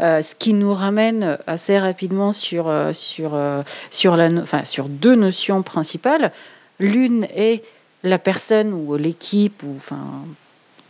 Euh, 0.00 0.22
ce 0.22 0.34
qui 0.34 0.54
nous 0.54 0.74
ramène 0.74 1.38
assez 1.46 1.78
rapidement 1.78 2.32
sur, 2.32 2.68
euh, 2.68 2.92
sur, 2.92 3.34
euh, 3.34 3.62
sur, 3.90 4.16
la, 4.16 4.28
enfin, 4.28 4.64
sur 4.64 4.88
deux 4.88 5.14
notions 5.14 5.62
principales. 5.62 6.32
L'une 6.80 7.24
est 7.34 7.62
la 8.02 8.18
personne 8.18 8.72
ou 8.72 8.96
l'équipe 8.96 9.62
ou 9.62 9.74
enfin, 9.76 10.02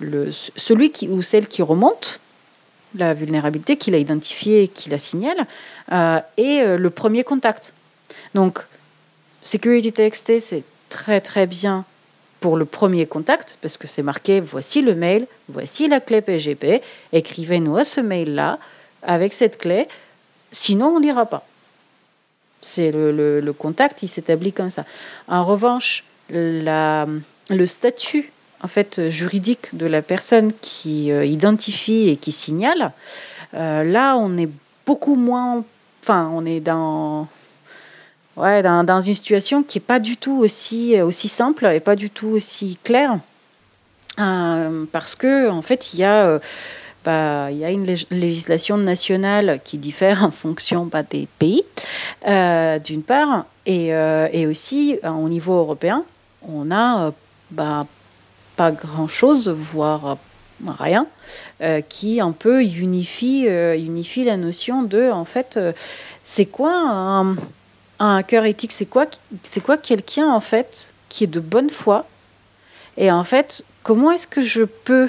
le, 0.01 0.31
celui 0.33 0.91
qui, 0.91 1.09
ou 1.09 1.21
celle 1.21 1.49
qui 1.49 1.63
remonte 1.63 2.21
la 2.95 3.13
vulnérabilité, 3.13 3.77
qui 3.77 3.91
l'a 3.91 3.99
identifiée 3.99 4.63
et 4.63 4.69
qui 4.69 4.89
la 4.89 4.99
signale, 4.99 5.47
et 6.37 6.63
le 6.65 6.91
premier 6.91 7.25
contact. 7.25 7.73
Donc, 8.35 8.61
Security 9.43 9.93
TXT, 9.93 10.39
c'est 10.39 10.63
très 10.91 11.21
très 11.21 11.49
bien 11.49 11.85
pour 12.39 12.57
le 12.57 12.65
premier 12.65 13.07
contact, 13.07 13.59
parce 13.61 13.79
que 13.79 13.89
c'est 13.89 14.03
marqué 14.03 14.41
voici 14.41 14.81
le 14.81 14.95
mail, 14.95 15.27
voici 15.49 15.89
la 15.89 15.99
clé 15.99 16.21
PGP, 16.21 16.83
écrivez-nous 17.13 17.77
à 17.77 17.83
ce 17.85 18.01
mail-là, 18.01 18.61
avec 19.05 19.33
cette 19.33 19.59
clé, 19.59 19.89
sinon 20.51 20.89
on 20.89 21.01
n'ira 21.01 21.27
pas. 21.27 21.47
C'est 22.61 22.91
le, 22.93 23.53
contact, 23.53 24.03
il 24.03 24.09
s'établit 24.09 24.53
comme 24.53 24.71
ça. 24.71 24.85
En 25.29 25.45
revanche, 25.45 26.05
la, 26.31 27.07
le 27.51 27.67
statut 27.67 28.33
en 28.63 28.69
fait 28.69 29.11
juridique 29.11 29.77
de 29.77 29.85
la 29.85 30.01
personne 30.01 30.51
qui 30.63 31.13
euh, 31.13 31.27
identifie 31.27 32.09
et 32.09 32.17
qui 32.17 32.33
signale, 32.33 32.93
euh, 33.53 33.85
là 33.85 34.17
on 34.17 34.39
est 34.39 34.49
beaucoup 34.87 35.17
moins, 35.17 35.63
enfin 36.03 36.31
on 36.33 36.47
est 36.47 36.61
dans 36.61 37.29
ouais, 38.37 38.63
dans, 38.63 38.83
dans, 38.83 39.03
une 39.03 39.13
situation 39.13 39.63
qui 39.63 39.79
n'est 39.79 39.85
pas 39.85 39.99
du 39.99 40.17
tout 40.17 40.39
aussi, 40.39 40.99
aussi 41.03 41.29
simple 41.29 41.67
et 41.67 41.81
pas 41.81 41.97
du 41.97 42.09
tout 42.09 42.29
aussi 42.29 42.79
claire. 42.83 43.19
Euh, 44.19 44.85
parce 44.93 45.17
que 45.17 45.51
en 45.51 45.61
fait 45.61 45.93
il 45.93 46.01
y 46.01 46.05
a 46.05 46.41
il 47.07 47.57
y 47.57 47.65
a 47.65 47.71
une 47.71 47.85
législation 48.11 48.77
nationale 48.77 49.61
qui 49.65 49.79
diffère 49.79 50.25
en 50.25 50.31
fonction 50.31 50.89
des 51.11 51.29
pays, 51.39 51.65
euh, 52.27 52.79
d'une 52.79 53.03
part, 53.03 53.47
et, 53.67 53.95
euh, 53.95 54.51
aussi 54.51 54.99
euh, 55.05 55.11
au 55.11 55.29
niveau 55.29 55.55
européen, 55.55 56.05
on 56.47 56.71
a 56.71 57.13
bah, 57.51 57.87
pas 58.57 58.71
grand-chose, 58.71 59.49
voire 59.49 60.19
rien, 60.67 61.07
qui 61.89 62.21
un 62.21 62.33
peu 62.33 62.63
unifie, 62.63 63.47
unifie 63.47 64.25
la 64.25 64.37
notion 64.37 64.83
de, 64.83 65.11
en 65.11 65.25
fait, 65.25 65.59
c'est 66.23 66.47
quoi 66.47 66.73
un, 66.73 67.37
un 67.99 68.17
hacker 68.17 68.45
éthique 68.45 68.73
C'est 68.73 68.87
quoi, 68.87 69.07
c'est 69.43 69.61
quoi 69.61 69.77
quelqu'un, 69.77 70.29
en 70.29 70.41
fait, 70.41 70.93
qui 71.09 71.25
est 71.25 71.29
de 71.29 71.41
bonne 71.41 71.71
foi 71.71 72.07
Et 72.97 73.11
en 73.11 73.25
fait, 73.25 73.65
comment 73.83 74.13
est-ce 74.13 74.29
que 74.29 74.43
je 74.43 74.63
peux 74.65 75.09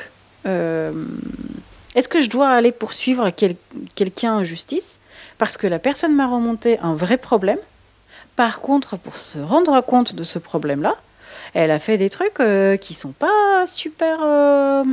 est-ce 1.95 2.09
que 2.09 2.21
je 2.21 2.29
dois 2.29 2.49
aller 2.49 2.73
poursuivre 2.73 3.29
quelqu'un 3.95 4.33
en 4.33 4.43
justice 4.43 4.99
parce 5.37 5.57
que 5.57 5.65
la 5.65 5.79
personne 5.79 6.13
m'a 6.13 6.27
remonté 6.27 6.77
un 6.79 6.93
vrai 6.93 7.17
problème? 7.17 7.57
Par 8.35 8.59
contre, 8.59 8.97
pour 8.97 9.15
se 9.15 9.39
rendre 9.39 9.79
compte 9.81 10.13
de 10.13 10.23
ce 10.23 10.37
problème-là, 10.37 10.97
elle 11.53 11.71
a 11.71 11.79
fait 11.79 11.97
des 11.97 12.09
trucs 12.09 12.41
euh, 12.41 12.75
qui 12.75 12.93
sont 12.93 13.13
pas 13.13 13.65
super. 13.65 14.19
Euh, 14.21 14.83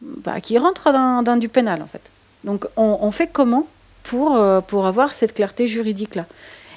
bah, 0.00 0.40
qui 0.40 0.56
rentrent 0.56 0.92
dans, 0.92 1.36
du 1.36 1.48
pénal 1.50 1.82
en 1.82 1.86
fait. 1.86 2.10
Donc 2.44 2.66
on, 2.76 3.10
fait 3.10 3.26
comment 3.26 3.66
pour, 4.02 4.36
euh, 4.36 4.60
pour 4.60 4.86
avoir 4.86 5.12
cette 5.12 5.34
clarté 5.34 5.66
juridique-là? 5.66 6.26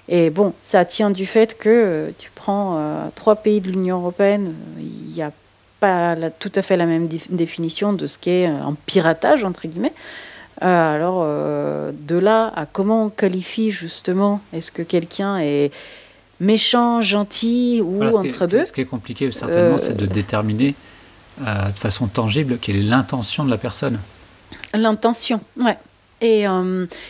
Et 0.10 0.30
bon, 0.30 0.54
ça 0.62 0.86
tient 0.86 1.10
du 1.10 1.26
fait 1.26 1.58
que 1.58 2.14
tu 2.18 2.32
prends 2.34 3.12
trois 3.16 3.36
pays 3.36 3.60
de 3.60 3.70
l'Union 3.70 3.98
européenne, 3.98 4.56
il 4.78 5.14
y 5.14 5.22
a 5.22 5.32
pas 5.80 6.16
tout 6.40 6.52
à 6.56 6.62
fait 6.62 6.78
la 6.78 6.86
même 6.86 7.08
définition 7.30 7.94
de 7.94 8.08
ce 8.08 8.18
qu'est 8.18 8.46
un 8.46 8.76
piratage, 8.86 9.44
entre 9.44 9.68
guillemets. 9.68 9.94
Euh, 10.64 10.96
alors, 10.96 11.20
euh, 11.22 11.92
de 11.94 12.16
là 12.16 12.52
à 12.56 12.66
comment 12.66 13.06
on 13.06 13.10
qualifie 13.10 13.70
justement, 13.70 14.42
est-ce 14.54 14.72
que 14.72 14.82
quelqu'un 14.82 15.38
est 15.38 15.72
méchant, 16.40 17.00
gentil 17.02 17.82
ou 17.84 18.04
entre 18.04 18.48
deux 18.48 18.66
Ce 18.66 18.72
qui 18.72 18.82
est 18.82 18.86
compliqué, 18.86 19.32
certainement, 19.32 19.78
c'est 19.78 19.96
de 19.96 20.06
euh, 20.06 20.08
déterminer 20.08 20.76
de 21.40 21.80
façon 21.80 22.08
tangible 22.08 22.58
quelle 22.58 22.78
est 22.78 22.82
l'intention 22.82 23.46
de 23.46 23.52
la 23.52 23.58
personne. 23.58 24.00
L'intention, 24.74 25.40
ouais. 25.58 25.78
Et, 26.20 26.46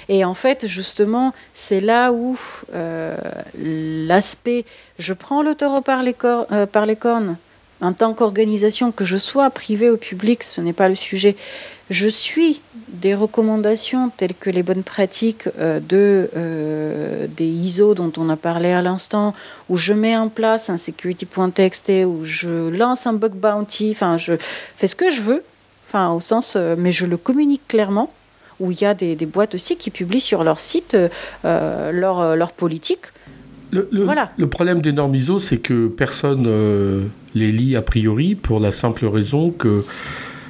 et, 0.10 0.26
en 0.26 0.34
fait, 0.34 0.68
justement, 0.68 1.34
c'est 1.54 1.80
là 1.80 2.12
où 2.12 2.38
l'aspect 3.58 4.66
je 5.00 5.14
prends 5.14 5.42
le 5.44 5.56
taureau 5.56 5.80
par 5.80 6.04
les, 6.04 6.14
par 6.14 6.86
les 6.86 6.98
cornes 6.98 7.38
en 7.82 7.94
tant 7.94 8.14
qu'organisation, 8.14 8.92
que 8.92 9.06
je 9.06 9.18
sois 9.18 9.50
privée 9.50 9.90
ou 9.90 9.98
publique, 9.98 10.44
ce 10.44 10.62
n'est 10.62 10.74
pas 10.74 10.90
le 10.90 10.96
sujet. 10.96 11.36
Je 11.90 12.08
suis 12.08 12.60
des 12.90 13.16
recommandations 13.16 14.10
telles 14.10 14.34
que 14.34 14.50
les 14.50 14.64
bonnes 14.64 14.84
pratiques 14.84 15.48
euh, 15.58 15.80
de, 15.80 16.30
euh, 16.36 17.28
des 17.30 17.48
ISO 17.48 17.94
dont 17.94 18.12
on 18.18 18.30
a 18.30 18.36
parlé 18.36 18.72
à 18.72 18.82
l'instant, 18.82 19.34
où 19.70 19.78
je 19.78 19.94
mets 19.94 20.18
en 20.18 20.28
place 20.28 20.70
un 20.70 20.78
security.txt, 20.78 21.92
où 22.06 22.26
je 22.26 22.70
lance 22.70 23.08
un 23.08 23.14
bug 23.14 23.34
bounty, 23.34 23.92
enfin 23.92 24.18
je 24.18 24.34
fais 24.76 24.88
ce 24.88 24.96
que 24.96 25.10
je 25.10 25.22
veux, 25.22 25.44
enfin 25.88 26.12
au 26.12 26.20
sens, 26.20 26.56
euh, 26.58 26.76
mais 26.78 26.92
je 26.92 27.06
le 27.06 27.16
communique 27.16 27.68
clairement, 27.68 28.12
où 28.60 28.72
il 28.72 28.82
y 28.82 28.86
a 28.86 28.94
des, 28.94 29.16
des 29.16 29.26
boîtes 29.26 29.56
aussi 29.56 29.78
qui 29.78 29.92
publient 29.92 30.20
sur 30.20 30.44
leur 30.44 30.60
site 30.60 30.98
leur, 31.44 32.36
leur 32.36 32.52
politique 32.54 33.06
le, 33.72 33.90
le, 34.38 34.48
problème 34.48 34.82
des 34.82 34.92
normes 34.92 35.16
ISO, 35.16 35.40
c'est 35.40 35.58
que 35.58 35.88
personne 35.88 36.46
euh, 36.48 37.04
les 37.36 37.52
lit 37.52 37.76
a 37.76 37.82
priori 37.82 38.36
pour 38.36 38.60
la 38.60 38.72
simple 38.72 39.06
raison 39.06 39.52
que, 39.52 39.76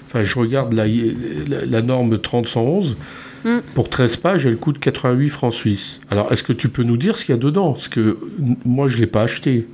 enfin, 0.06 0.24
je 0.24 0.40
regarde 0.40 0.74
la, 0.74 0.86
la, 0.86 1.82
norme 1.82 2.20
3011, 2.20 2.98
mm. 3.44 3.58
pour 3.74 3.90
13 3.90 4.18
pages, 4.18 4.46
elle 4.46 4.58
coûte 4.58 4.80
88 4.80 5.30
francs 5.30 5.54
suisses. 5.54 6.00
Alors, 6.12 6.32
est-ce 6.32 6.44
que 6.44 6.54
tu 6.54 6.70
peux 6.70 6.84
nous 6.84 6.98
dire 6.98 7.18
ce 7.18 7.26
qu'il 7.26 7.34
y 7.34 7.38
a 7.38 7.42
dedans? 7.42 7.74
Parce 7.74 7.88
que 7.88 8.18
moi, 8.66 8.88
je 8.88 8.98
ne 8.98 9.02
l'ai 9.02 9.08
pas 9.08 9.24
acheté. 9.24 9.68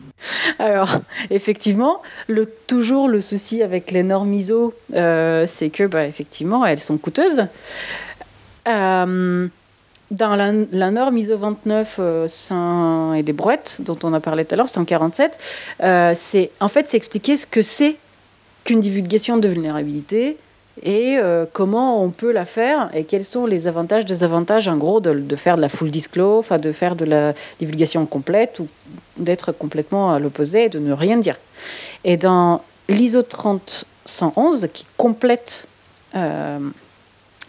Alors, 0.57 0.99
effectivement, 1.29 2.01
le, 2.27 2.45
toujours 2.45 3.09
le 3.09 3.19
souci 3.19 3.61
avec 3.61 3.91
les 3.91 4.03
normes 4.03 4.33
ISO, 4.33 4.73
euh, 4.93 5.45
c'est 5.47 5.69
que, 5.69 5.85
bah, 5.85 6.07
effectivement, 6.07 6.65
elles 6.65 6.79
sont 6.79 6.97
coûteuses. 6.97 7.45
Euh, 8.67 9.47
dans 10.13 10.35
la, 10.35 10.91
norme 10.91 11.17
ISO 11.17 11.37
29 11.37 11.95
euh, 11.99 13.13
et 13.13 13.23
des 13.23 13.33
brouettes 13.33 13.81
dont 13.81 13.97
on 14.03 14.13
a 14.13 14.19
parlé 14.19 14.45
tout 14.45 14.53
à 14.53 14.57
l'heure, 14.57 14.69
147, 14.69 15.37
euh, 15.81 16.11
c'est 16.13 16.51
en 16.59 16.67
fait 16.67 16.87
c'est 16.87 16.97
expliquer 16.97 17.35
ce 17.35 17.47
que 17.47 17.61
c'est 17.61 17.97
qu'une 18.63 18.79
divulgation 18.79 19.37
de 19.37 19.47
vulnérabilité 19.47 20.37
et 20.83 21.17
euh, 21.17 21.45
comment 21.51 22.03
on 22.03 22.11
peut 22.11 22.31
la 22.31 22.45
faire 22.45 22.89
et 22.93 23.05
quels 23.05 23.25
sont 23.25 23.45
les 23.45 23.67
avantages, 23.67 24.05
désavantages 24.05 24.67
en 24.67 24.77
gros 24.77 24.99
de, 24.99 25.35
faire 25.35 25.55
de 25.55 25.61
la 25.61 25.69
full 25.69 25.89
disclose, 25.89 26.47
de 26.49 26.71
faire 26.71 26.95
de 26.95 27.05
la 27.05 27.33
divulgation 27.59 28.05
complète 28.05 28.59
ou 28.59 28.67
d'être 29.17 29.51
complètement 29.51 30.13
à 30.13 30.19
l'opposé 30.19 30.65
et 30.65 30.69
de 30.69 30.79
ne 30.79 30.93
rien 30.93 31.17
dire. 31.17 31.37
Et 32.03 32.17
dans 32.17 32.61
l'ISO 32.87 33.23
30111 33.23 34.67
qui 34.73 34.85
complète 34.97 35.67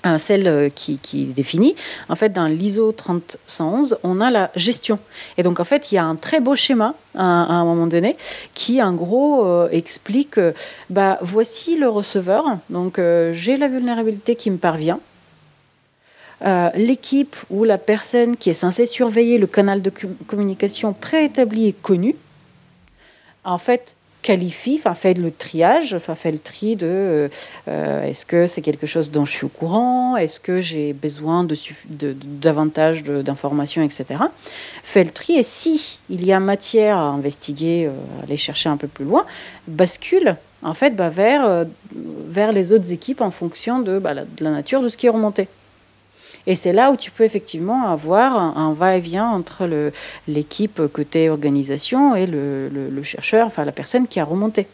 euh, 0.07 0.69
qui, 0.69 1.25
définit. 1.25 1.75
En 2.11 2.15
fait, 2.15 2.29
dans 2.31 2.47
l'ISO 2.47 2.93
30111, 2.93 3.99
on 4.03 4.21
a 4.21 4.31
la 4.31 4.51
gestion. 4.55 4.99
Et 5.39 5.43
donc, 5.43 5.61
en 5.61 5.65
fait, 5.65 5.91
il 5.91 5.95
y 5.95 5.99
a 5.99 6.05
un 6.05 6.17
très 6.17 6.41
beau 6.41 6.55
schéma 6.55 6.95
à, 7.15 7.23
un 7.23 7.65
moment 7.65 7.87
donné 7.87 8.17
qui, 8.53 8.83
en 8.83 8.93
gros, 8.93 9.47
euh, 9.47 9.69
explique 9.71 10.39
bah, 10.91 11.19
voici 11.23 11.79
le 11.79 11.89
receveur. 11.89 12.45
Donc, 12.69 12.99
euh, 12.99 13.33
j'ai 13.33 13.57
la 13.57 13.69
vulnérabilité 13.69 14.37
qui 14.37 14.51
me 14.51 14.59
parvient. 14.59 15.01
L'équipe 16.75 17.37
ou 17.49 17.65
la 17.65 17.79
personne 17.79 18.37
qui 18.37 18.51
est 18.51 18.55
censée 18.55 18.85
surveiller 18.85 19.39
le 19.39 19.47
canal 19.47 19.81
de 19.81 19.91
communication 20.27 20.93
préétabli 20.93 21.69
et 21.69 21.73
connu. 21.73 22.17
En 23.45 23.57
fait, 23.57 23.97
qualifie, 24.25 24.77
enfin 24.79 24.95
fait 24.95 25.19
le 25.19 25.31
triage, 25.31 25.93
enfin 25.93 26.15
fait 26.15 26.33
le 26.33 26.39
tri 26.39 26.77
de 26.77 26.87
euh, 26.87 27.29
euh, 27.69 28.03
est-ce 28.05 28.25
que 28.25 28.47
c'est 28.47 28.63
quelque 28.63 28.87
chose 28.87 29.11
dont 29.11 29.27
je 29.27 29.33
suis 29.33 29.45
au 29.45 29.51
courant, 29.51 30.17
est-ce 30.17 30.41
que 30.41 30.63
j'ai 30.63 30.95
besoin 30.95 31.45
de, 31.45 31.55
davantage 32.41 33.03
d'informations, 33.03 33.83
etc. 33.83 34.25
Fait 34.83 35.05
le 35.05 35.11
tri 35.11 35.35
et 35.35 35.43
si 35.43 36.01
il 36.09 36.25
y 36.25 36.33
a 36.33 36.41
matière 36.41 36.97
à 36.97 37.11
investiguer, 37.11 37.87
euh, 37.87 37.93
aller 38.23 38.39
chercher 38.39 38.71
un 38.71 38.79
peu 38.79 38.89
plus 38.89 39.05
loin, 39.05 39.27
bascule 39.69 40.37
en 40.63 40.73
fait 40.73 40.97
bah, 40.97 41.11
vers, 41.11 41.67
vers 41.95 42.53
les 42.53 42.73
autres 42.73 42.93
équipes 42.93 43.21
en 43.21 43.31
fonction 43.31 43.81
bah, 43.81 44.15
de 44.15 44.45
la 44.45 44.51
nature 44.51 44.81
de 44.81 44.89
ce 44.89 44.97
qui 44.97 45.07
est 45.07 45.11
remonté. 45.11 45.49
Et 46.47 46.55
c'est 46.55 46.73
là 46.73 46.91
où 46.91 46.97
tu 46.97 47.11
peux 47.11 47.25
effectivement 47.25 47.87
avoir 47.87 48.37
un, 48.37 48.73
va-et-vient 48.75 49.29
entre 49.29 49.93
l'équipe 50.29 50.83
côté 50.93 51.31
organisation 51.31 52.15
et 52.15 52.27
le, 52.27 53.03
chercheur, 53.03 53.47
enfin 53.47 53.65
la 53.65 53.73
personne 53.73 54.07
qui 54.07 54.21
a 54.21 54.25
remonté. 54.25 54.67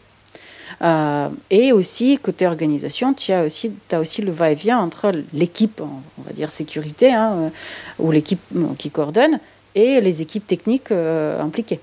Euh, 0.81 1.29
et 1.49 1.71
aussi, 1.71 2.17
côté 2.17 2.47
organisation, 2.47 3.13
tu 3.13 3.31
as 3.31 3.45
aussi, 3.45 3.71
as 3.91 3.99
aussi 3.99 4.21
le 4.21 4.31
va-et-vient 4.31 4.79
entre 4.79 5.11
l'équipe, 5.33 5.81
on 5.81 6.21
va 6.23 6.33
dire 6.33 6.49
sécurité, 6.49 7.13
hein, 7.13 7.33
euh, 7.33 7.49
ou 7.99 8.11
l'équipe 8.11 8.39
euh, 8.55 8.65
qui 8.77 8.89
coordonne, 8.89 9.39
et 9.75 10.01
les 10.01 10.21
équipes 10.21 10.47
techniques 10.47 10.91
impliquées. 10.91 11.79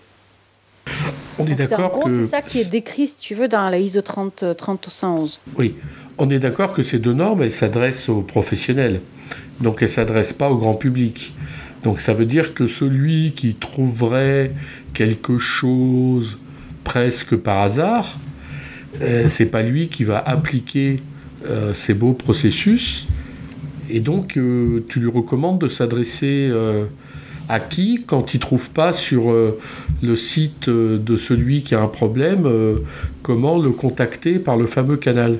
On 1.38 1.46
est 1.46 1.54
d'accord 1.54 2.00
que. 2.00 2.22
C'est 2.22 2.28
ça 2.28 2.42
qui 2.42 2.60
est 2.60 2.68
décrit, 2.68 3.06
si 3.06 3.18
tu 3.18 3.34
veux, 3.34 3.48
dans 3.48 3.68
la 3.70 3.78
ISO 3.78 4.00
30, 4.00 4.56
30 4.56 5.40
Oui, 5.56 5.76
on 6.18 6.28
est 6.30 6.38
d'accord 6.38 6.72
que 6.72 6.82
ces 6.82 6.98
deux 6.98 7.12
normes, 7.12 7.42
elles 7.42 7.52
s'adressent 7.52 8.08
aux 8.08 8.22
professionnels. 8.22 9.00
Donc 9.60 9.76
elle 9.80 9.88
ne 9.88 9.92
s'adresse 9.92 10.32
pas 10.32 10.50
au 10.50 10.56
grand 10.56 10.74
public. 10.74 11.32
Donc 11.84 12.00
ça 12.00 12.14
veut 12.14 12.26
dire 12.26 12.54
que 12.54 12.66
celui 12.66 13.32
qui 13.32 13.54
trouverait 13.54 14.52
quelque 14.94 15.38
chose 15.38 16.38
presque 16.84 17.36
par 17.36 17.60
hasard, 17.60 18.18
euh, 19.00 19.24
c'est 19.28 19.46
pas 19.46 19.62
lui 19.62 19.88
qui 19.88 20.04
va 20.04 20.18
appliquer 20.18 20.96
euh, 21.46 21.72
ces 21.72 21.94
beaux 21.94 22.14
processus. 22.14 23.06
Et 23.90 24.00
donc 24.00 24.36
euh, 24.36 24.84
tu 24.88 25.00
lui 25.00 25.10
recommandes 25.10 25.60
de 25.60 25.68
s'adresser 25.68 26.52
à 27.48 27.60
qui 27.60 28.04
quand 28.06 28.34
il 28.34 28.40
trouve 28.40 28.70
pas 28.70 28.92
sur 28.92 29.32
le 30.02 30.16
site 30.16 30.68
de 30.68 31.16
celui 31.16 31.62
qui 31.62 31.74
a 31.74 31.80
un 31.80 31.88
problème 31.88 32.46
comment 33.22 33.58
le 33.58 33.70
contacter 33.70 34.38
par 34.38 34.56
le 34.56 34.66
fameux 34.66 34.98
canal? 34.98 35.38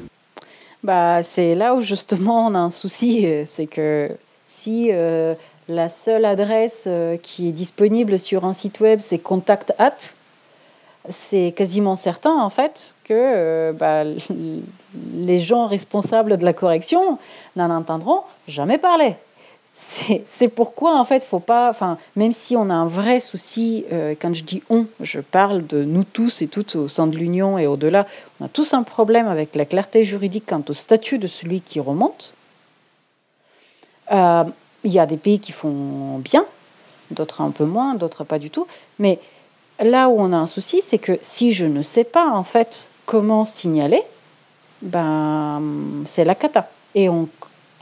Bah, 0.82 1.22
c'est 1.22 1.54
là 1.54 1.74
où 1.74 1.80
justement 1.80 2.46
on 2.46 2.54
a 2.54 2.58
un 2.58 2.70
souci, 2.70 3.26
euh, 3.26 3.44
c'est 3.46 3.66
que 3.66 4.10
si 4.46 4.88
euh, 4.92 5.34
la 5.68 5.88
seule 5.88 6.24
adresse 6.24 6.84
euh, 6.86 7.16
qui 7.16 7.48
est 7.48 7.52
disponible 7.52 8.18
sur 8.18 8.44
un 8.44 8.52
site 8.52 8.80
web 8.80 9.00
c'est 9.00 9.18
contact 9.18 9.74
at, 9.78 9.96
c'est 11.08 11.52
quasiment 11.52 11.96
certain 11.96 12.34
en 12.40 12.50
fait 12.50 12.94
que 13.04 13.72
bah, 13.72 14.04
les 15.14 15.38
gens 15.38 15.66
responsables 15.66 16.36
de 16.36 16.44
la 16.44 16.52
correction 16.52 17.18
n'en 17.56 17.70
entendront 17.70 18.22
jamais 18.46 18.78
parler 18.78 19.14
c'est 20.26 20.48
pourquoi 20.48 20.98
en 20.98 21.04
fait 21.04 21.22
faut 21.22 21.38
pas 21.40 21.70
enfin 21.70 21.98
même 22.16 22.32
si 22.32 22.56
on 22.56 22.68
a 22.70 22.74
un 22.74 22.86
vrai 22.86 23.20
souci 23.20 23.84
euh, 23.92 24.14
quand 24.20 24.34
je 24.34 24.44
dis 24.44 24.62
on 24.70 24.86
je 25.00 25.20
parle 25.20 25.66
de 25.66 25.84
nous 25.84 26.04
tous 26.04 26.42
et 26.42 26.48
toutes 26.48 26.74
au 26.76 26.88
sein 26.88 27.06
de 27.06 27.16
l'union 27.16 27.58
et 27.58 27.66
au-delà 27.66 28.06
on 28.40 28.46
a 28.46 28.48
tous 28.48 28.74
un 28.74 28.82
problème 28.82 29.28
avec 29.28 29.54
la 29.54 29.64
clarté 29.64 30.04
juridique 30.04 30.44
quant 30.46 30.62
au 30.68 30.72
statut 30.72 31.18
de 31.18 31.26
celui 31.26 31.60
qui 31.60 31.80
remonte. 31.80 32.34
Euh, 34.10 34.44
il 34.84 34.92
y 34.92 34.98
a 34.98 35.06
des 35.06 35.16
pays 35.16 35.38
qui 35.38 35.52
font 35.52 36.18
bien 36.18 36.44
d'autres 37.10 37.40
un 37.40 37.50
peu 37.50 37.64
moins 37.64 37.94
d'autres 37.94 38.24
pas 38.24 38.38
du 38.38 38.50
tout 38.50 38.66
mais 38.98 39.18
là 39.80 40.08
où 40.08 40.18
on 40.18 40.32
a 40.32 40.36
un 40.36 40.46
souci 40.46 40.80
c'est 40.82 40.98
que 40.98 41.18
si 41.20 41.52
je 41.52 41.66
ne 41.66 41.82
sais 41.82 42.04
pas 42.04 42.28
en 42.28 42.44
fait 42.44 42.88
comment 43.06 43.44
signaler 43.44 44.02
ben 44.82 45.62
c'est 46.04 46.24
la 46.24 46.34
cata. 46.34 46.68
Et 46.94 47.08
on 47.08 47.28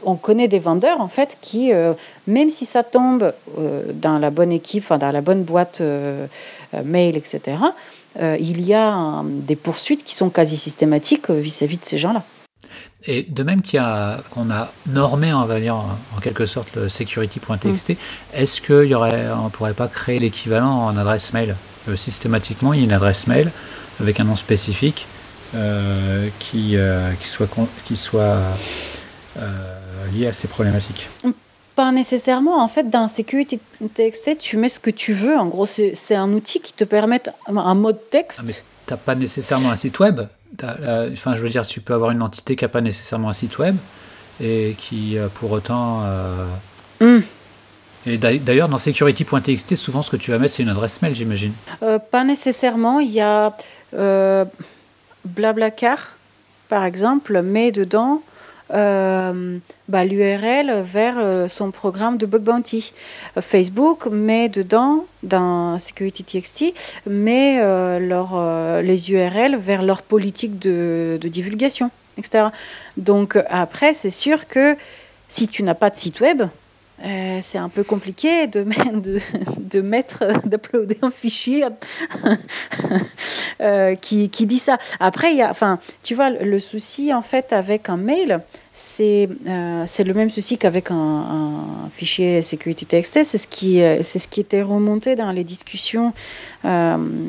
on 0.04 0.16
connaît 0.16 0.48
des 0.48 0.58
vendeurs 0.58 1.00
en 1.00 1.08
fait 1.08 1.38
qui, 1.40 1.72
euh, 1.72 1.94
même 2.26 2.50
si 2.50 2.64
ça 2.64 2.82
tombe 2.82 3.32
euh, 3.58 3.92
dans 3.92 4.18
la 4.18 4.30
bonne 4.30 4.52
équipe, 4.52 4.84
enfin, 4.84 4.98
dans 4.98 5.10
la 5.10 5.20
bonne 5.20 5.42
boîte 5.42 5.80
euh, 5.80 6.26
mail, 6.84 7.16
etc., 7.16 7.58
il 8.18 8.62
y 8.62 8.72
a 8.72 9.22
des 9.26 9.56
poursuites 9.56 10.02
qui 10.02 10.14
sont 10.14 10.30
quasi 10.30 10.56
systématiques 10.56 11.28
vis-à-vis 11.28 11.76
de 11.76 11.84
ces 11.84 11.98
gens-là. 11.98 12.22
Et 13.04 13.24
de 13.24 13.42
même 13.42 13.60
qu'on 13.60 13.78
a, 13.78 14.20
qu'on 14.30 14.50
a 14.50 14.72
normé, 14.86 15.34
on 15.34 15.44
va 15.44 15.60
dire, 15.60 15.76
en 15.76 16.20
quelque 16.22 16.46
sorte, 16.46 16.74
le 16.76 16.88
security.txt, 16.88 17.90
mm. 17.90 17.94
est-ce 18.32 18.62
qu'on 18.62 18.84
ne 18.84 19.48
pourrait 19.50 19.74
pas 19.74 19.88
créer 19.88 20.18
l'équivalent 20.18 20.86
en 20.86 20.96
adresse 20.96 21.34
mail? 21.34 21.56
Systématiquement, 21.94 22.72
il 22.72 22.78
y 22.78 22.82
a 22.84 22.84
une 22.86 22.92
adresse 22.92 23.26
mail 23.26 23.50
avec 24.00 24.18
un 24.18 24.24
nom 24.24 24.34
spécifique 24.34 25.06
qui, 26.38 26.78
qui 27.20 27.28
soit, 27.28 27.48
qui 27.84 27.96
soit 27.98 28.38
liées 30.12 30.26
à 30.26 30.32
ces 30.32 30.48
problématiques 30.48 31.08
Pas 31.74 31.92
nécessairement. 31.92 32.62
En 32.62 32.68
fait, 32.68 32.88
dans 32.90 33.08
Security 33.08 33.60
TXT, 33.94 34.38
tu 34.38 34.56
mets 34.56 34.68
ce 34.68 34.80
que 34.80 34.90
tu 34.90 35.12
veux. 35.12 35.36
En 35.36 35.46
gros, 35.46 35.66
c'est 35.66 36.14
un 36.14 36.32
outil 36.32 36.60
qui 36.60 36.72
te 36.72 36.84
permet 36.84 37.22
un 37.46 37.74
mode 37.74 37.98
texte. 38.10 38.40
Ah, 38.42 38.46
mais 38.46 38.52
tu 38.52 38.92
n'as 38.92 38.96
pas 38.96 39.14
nécessairement 39.14 39.70
un 39.70 39.76
site 39.76 39.98
web. 39.98 40.22
enfin, 40.62 41.34
je 41.34 41.40
veux 41.40 41.48
dire, 41.48 41.66
tu 41.66 41.80
peux 41.80 41.94
avoir 41.94 42.10
une 42.10 42.22
entité 42.22 42.56
qui 42.56 42.64
n'a 42.64 42.68
pas 42.68 42.80
nécessairement 42.80 43.28
un 43.28 43.34
site 43.34 43.58
web 43.58 43.76
et 44.40 44.76
qui, 44.78 45.18
euh, 45.18 45.28
pour 45.28 45.52
autant. 45.52 46.02
Euh, 46.04 46.46
hmm. 47.00 47.22
Et 48.08 48.18
d'ailleurs, 48.18 48.68
dans 48.68 48.78
security.txt, 48.78 49.74
souvent 49.74 50.00
ce 50.00 50.10
que 50.10 50.16
tu 50.16 50.30
vas 50.30 50.38
mettre, 50.38 50.54
c'est 50.54 50.62
une 50.62 50.68
adresse 50.68 51.02
mail, 51.02 51.14
j'imagine. 51.16 51.52
Euh, 51.82 51.98
pas 51.98 52.22
nécessairement. 52.22 53.00
Il 53.00 53.10
y 53.10 53.20
a 53.20 53.56
Blablacar, 55.24 56.16
par 56.68 56.84
exemple, 56.84 57.42
met 57.42 57.72
dedans 57.72 58.22
euh, 58.72 59.58
bah, 59.88 60.04
l'URL 60.04 60.80
vers 60.82 61.18
euh, 61.18 61.48
son 61.48 61.70
programme 61.70 62.18
de 62.18 62.26
bug 62.26 62.42
bounty. 62.42 62.92
Facebook 63.40 64.06
met 64.06 64.48
dedans, 64.48 65.06
dans 65.22 65.78
SecurityTXT, 65.78 66.74
met 67.06 67.60
euh, 67.60 67.98
leur, 67.98 68.82
les 68.82 69.10
URL 69.10 69.56
vers 69.56 69.82
leur 69.82 70.02
politique 70.02 70.58
de, 70.58 71.18
de 71.20 71.28
divulgation, 71.28 71.90
etc. 72.18 72.48
Donc 72.96 73.38
après, 73.48 73.92
c'est 73.92 74.10
sûr 74.10 74.46
que 74.48 74.76
si 75.28 75.48
tu 75.48 75.62
n'as 75.62 75.74
pas 75.74 75.90
de 75.90 75.96
site 75.96 76.20
web, 76.20 76.42
euh, 77.04 77.40
c'est 77.42 77.58
un 77.58 77.68
peu 77.68 77.84
compliqué 77.84 78.46
de, 78.46 78.62
mettre, 79.80 80.48
d'uploader 80.48 80.98
un 81.02 81.10
fichier 81.10 81.64
euh, 83.60 83.94
qui, 83.96 84.28
dit 84.28 84.58
ça. 84.58 84.78
Après, 84.98 85.34
y 85.34 85.42
a, 85.42 85.50
enfin, 85.50 85.78
tu 86.02 86.14
vois, 86.14 86.30
le 86.30 86.58
souci 86.60 87.12
en 87.12 87.22
fait 87.22 87.52
avec 87.52 87.90
un 87.90 87.98
mail, 87.98 88.40
c'est 88.72 89.28
euh, 89.46 89.84
le 89.98 90.14
même 90.14 90.30
souci 90.30 90.56
qu'avec 90.56 90.90
un, 90.90 91.90
fichier 91.94 92.40
security 92.40 92.86
TXT. 92.86 93.24
C'est 93.24 93.38
ce 93.38 93.48
qui 93.48 93.76
ce 93.78 94.28
qui 94.28 94.40
était 94.40 94.62
remonté 94.62 95.16
dans 95.16 95.32
les 95.32 95.44
discussions 95.44 96.12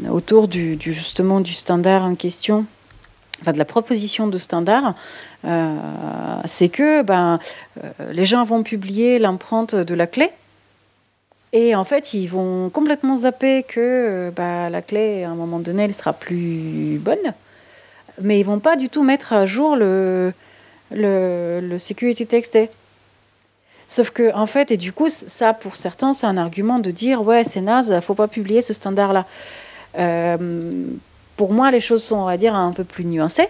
autour 0.09 0.47
du, 0.47 0.75
du, 0.77 0.93
justement 0.93 1.41
du 1.41 1.53
standard 1.53 2.03
en 2.03 2.15
question 2.15 2.65
enfin 3.41 3.51
de 3.51 3.57
la 3.57 3.65
proposition 3.65 4.27
de 4.27 4.37
standard, 4.37 4.95
c'est 5.43 6.69
que 6.69 7.01
ben, 7.03 7.39
euh, 7.83 8.13
les 8.13 8.25
gens 8.25 8.43
vont 8.43 8.63
publier 8.63 9.19
l'empreinte 9.19 9.75
de 9.75 9.95
la 9.95 10.07
clé. 10.07 10.31
Et 11.53 11.75
en 11.75 11.83
fait, 11.83 12.13
ils 12.13 12.27
vont 12.27 12.69
complètement 12.69 13.15
zapper 13.15 13.63
que 13.63 13.79
euh, 13.79 14.31
bah, 14.31 14.69
la 14.69 14.81
clé, 14.81 15.23
à 15.23 15.29
un 15.29 15.35
moment 15.35 15.59
donné, 15.59 15.83
elle 15.83 15.93
sera 15.93 16.13
plus 16.13 16.99
bonne. 16.99 17.33
Mais 18.21 18.39
ils 18.39 18.43
vont 18.43 18.59
pas 18.59 18.75
du 18.75 18.89
tout 18.89 19.03
mettre 19.03 19.33
à 19.33 19.45
jour 19.45 19.75
le, 19.75 20.33
le, 20.91 21.59
le 21.61 21.79
security 21.79 22.25
TXT. 22.25 22.69
Sauf 23.85 24.09
que, 24.09 24.33
en 24.33 24.47
fait, 24.47 24.71
et 24.71 24.77
du 24.77 24.91
coup, 24.91 25.07
ça, 25.09 25.53
pour 25.53 25.77
certains, 25.77 26.11
c'est 26.11 26.27
un 26.27 26.35
argument 26.35 26.79
de 26.79 26.91
dire 26.91 27.21
ouais, 27.21 27.45
c'est 27.45 27.61
naze, 27.61 27.97
faut 28.01 28.15
pas 28.15 28.27
publier 28.27 28.61
ce 28.61 28.73
standard-là. 28.73 29.25
pour 31.37 31.53
moi, 31.53 31.71
les 31.71 31.79
choses 31.79 32.03
sont, 32.03 32.17
on 32.17 32.25
va 32.25 32.35
dire, 32.35 32.53
un 32.55 32.73
peu 32.73 32.83
plus 32.83 33.05
nuancées. 33.05 33.47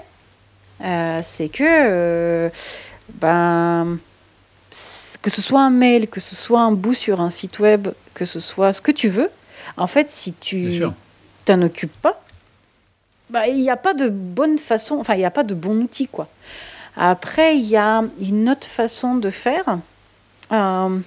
Euh, 0.82 1.20
c'est 1.24 1.50
que 1.50 1.64
euh, 1.64 2.50
ben, 3.16 3.98
que 5.22 5.30
ce 5.30 5.42
soit 5.42 5.62
un 5.62 5.70
mail, 5.70 6.08
que 6.08 6.20
ce 6.20 6.36
soit 6.36 6.62
un 6.62 6.72
bout 6.72 6.94
sur 6.94 7.22
un 7.22 7.30
site 7.30 7.60
web, 7.60 7.90
que 8.14 8.26
ce 8.26 8.40
soit 8.40 8.74
ce 8.74 8.82
que 8.82 8.92
tu 8.92 9.10
veux, 9.10 9.30
en 9.76 9.88
fait, 9.88 10.10
si 10.10 10.34
tu 10.34 10.84
t'en 11.46 11.62
occupes 11.62 12.02
pas, 12.02 12.22
bah, 13.30 13.48
il 13.48 13.56
n'y 13.56 13.70
a 13.70 13.76
pas 13.76 13.94
de 13.94 14.08
bonne 14.10 14.58
façon, 14.58 14.96
enfin, 14.96 15.16
il 15.16 15.20
n'y 15.20 15.26
a 15.26 15.32
pas 15.32 15.44
de 15.44 15.56
bon 15.56 15.82
outil, 15.82 16.08
quoi. 16.08 16.28
Après, 16.96 17.58
il 17.58 17.66
y 17.66 17.78
a 17.78 18.04
une 18.22 18.50
autre 18.50 18.68
façon 18.68 19.16
de 19.16 19.30
faire. 19.30 19.80
Euh, 20.52 21.00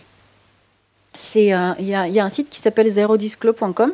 c'est 1.14 1.46
il 1.46 1.86
y, 1.86 1.94
a 1.94 2.24
un 2.24 2.28
site 2.28 2.50
qui 2.50 2.60
s'appelle 2.60 2.88
zerodisclo.com 2.88 3.92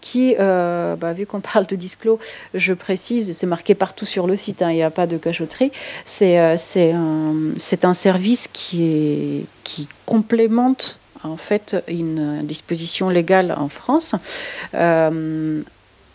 qui, 0.00 0.36
euh, 0.38 0.96
bah, 0.96 1.12
vu 1.12 1.26
qu'on 1.26 1.40
parle 1.40 1.66
de 1.66 1.76
disclo, 1.76 2.18
je 2.54 2.72
précise, 2.72 3.36
c'est 3.36 3.46
marqué 3.46 3.74
partout 3.74 4.06
sur 4.06 4.26
le 4.26 4.36
site, 4.36 4.62
hein, 4.62 4.70
il 4.70 4.76
n'y 4.76 4.82
a 4.82 4.90
pas 4.90 5.06
de 5.06 5.16
cachotterie, 5.16 5.72
c'est 6.04 6.38
euh, 6.38 6.56
un, 6.76 7.54
un, 7.82 7.94
service 7.94 8.48
qui, 8.52 8.84
est, 8.84 9.88
complémente 10.06 10.98
en 11.24 11.36
fait 11.36 11.76
une 11.88 12.46
disposition 12.46 13.08
légale 13.08 13.54
en 13.56 13.68
France. 13.68 14.14
Euh, 14.74 15.62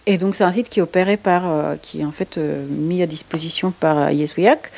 et 0.06 0.18
donc 0.18 0.36
c'est 0.36 0.44
un 0.44 0.52
site 0.52 0.70
qui 0.70 0.80
est 0.80 0.84
opéré 0.84 1.16
par, 1.16 1.78
qui 1.82 2.02
est 2.02 2.06
en 2.06 2.12
fait 2.12 2.38
mis 2.38 3.02
à 3.02 3.06
disposition 3.06 3.72
par 3.72 4.12
YesWeHack, 4.12 4.72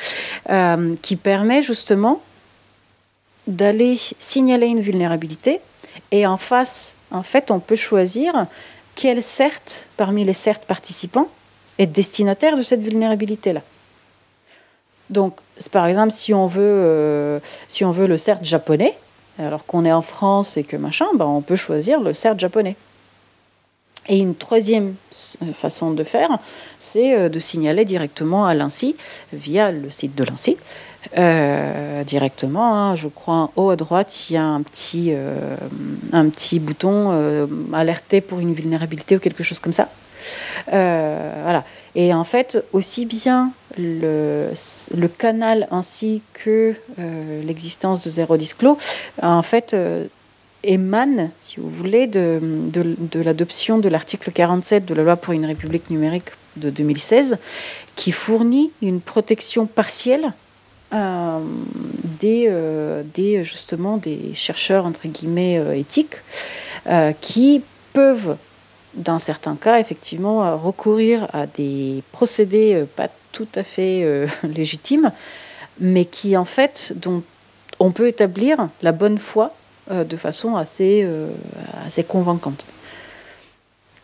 qui 1.02 1.16
permet 1.16 1.62
justement 1.62 2.22
d'aller 3.48 3.96
signaler 4.18 4.66
une 4.66 4.80
vulnérabilité 4.80 5.60
et 6.10 6.26
en 6.26 6.36
face, 6.36 6.96
en 7.10 7.22
fait, 7.22 7.50
on 7.50 7.60
peut 7.60 7.76
choisir 7.76 8.46
quel 8.96 9.22
CERT 9.22 9.86
parmi 9.96 10.24
les 10.24 10.34
CERT 10.34 10.60
participants 10.66 11.28
est 11.78 11.86
destinataire 11.86 12.56
de 12.56 12.62
cette 12.62 12.82
vulnérabilité-là? 12.82 13.60
Donc, 15.10 15.36
par 15.70 15.86
exemple, 15.86 16.10
si 16.10 16.34
on 16.34 16.48
veut, 16.48 17.40
veut 17.80 18.06
le 18.06 18.16
CERT 18.16 18.42
japonais, 18.42 18.96
alors 19.38 19.64
qu'on 19.66 19.84
est 19.84 19.92
en 19.92 20.02
France 20.02 20.56
et 20.56 20.64
que 20.64 20.76
machin, 20.76 21.06
ben 21.14 21.26
on 21.26 21.42
peut 21.42 21.56
choisir 21.56 22.00
le 22.00 22.14
CERT 22.14 22.38
japonais. 22.38 22.76
Et 24.08 24.18
une 24.18 24.34
troisième 24.34 24.94
façon 25.52 25.90
de 25.90 26.04
faire, 26.04 26.38
c'est 26.78 27.14
euh, 27.14 27.28
de 27.28 27.40
signaler 27.40 27.84
directement 27.84 28.46
à 28.46 28.54
l'INSI, 28.54 28.94
via 29.32 29.72
le 29.72 29.90
site 29.90 30.14
de 30.14 30.22
l'INSI, 30.22 30.56
euh, 31.16 32.04
directement. 32.04 32.76
Hein, 32.76 32.94
je 32.94 33.08
crois 33.08 33.34
en 33.34 33.50
haut 33.56 33.70
à 33.70 33.76
droite, 33.76 34.30
il 34.30 34.34
y 34.34 34.36
a 34.36 34.44
un 34.44 34.62
petit, 34.62 35.12
euh, 35.14 35.56
un 36.12 36.28
petit 36.28 36.58
bouton 36.58 37.48
alerter 37.72 38.20
pour 38.20 38.40
une 38.40 38.52
vulnérabilité 38.52 39.16
ou 39.16 39.18
quelque 39.18 39.42
chose 39.42 39.58
comme 39.58 39.72
ça. 39.72 39.88
voilà. 40.66 41.64
Et 41.96 42.12
en 42.12 42.24
fait, 42.24 42.62
aussi 42.74 43.06
bien 43.06 43.52
le, 43.78 44.52
canal 45.18 45.66
ainsi 45.70 46.22
que 46.34 46.74
euh, 46.98 47.42
l'existence 47.42 48.04
de 48.04 48.10
Zéro 48.10 48.36
Disclos, 48.36 48.76
en 49.22 49.42
fait, 49.42 49.72
euh, 49.72 50.06
émane, 50.62 51.30
si 51.40 51.58
vous 51.58 51.70
voulez, 51.70 52.06
de, 52.06 52.38
l'adoption 53.14 53.78
de 53.78 53.88
l'article 53.88 54.30
47 54.30 54.84
de 54.84 54.94
la 54.94 55.04
loi 55.04 55.16
pour 55.16 55.32
une 55.32 55.46
république 55.46 55.88
numérique 55.88 56.30
de 56.56 56.68
2016, 56.68 57.38
qui 57.94 58.12
fournit 58.12 58.72
une 58.82 59.00
protection 59.00 59.64
partielle 59.64 60.34
euh, 60.92 61.40
des, 62.20 63.02
des, 63.14 64.34
chercheurs 64.34 64.86
entre 64.86 65.08
guillemets 65.08 65.78
éthiques 65.78 66.16
qui 67.20 67.62
peuvent 67.92 68.36
dans 68.96 69.18
certains 69.18 69.56
cas, 69.56 69.78
effectivement, 69.78 70.56
recourir 70.58 71.28
à 71.32 71.46
des 71.46 72.02
procédés 72.12 72.74
euh, 72.74 72.86
pas 72.86 73.08
tout 73.32 73.48
à 73.54 73.62
fait 73.62 74.02
euh, 74.02 74.26
légitimes, 74.42 75.12
mais 75.78 76.04
qui, 76.04 76.36
en 76.36 76.44
fait, 76.44 76.92
dont 76.96 77.22
on 77.78 77.92
peut 77.92 78.08
établir 78.08 78.68
la 78.82 78.92
bonne 78.92 79.18
foi 79.18 79.54
euh, 79.90 80.04
de 80.04 80.16
façon 80.16 80.56
assez 80.56 81.04
convaincante. 82.08 82.64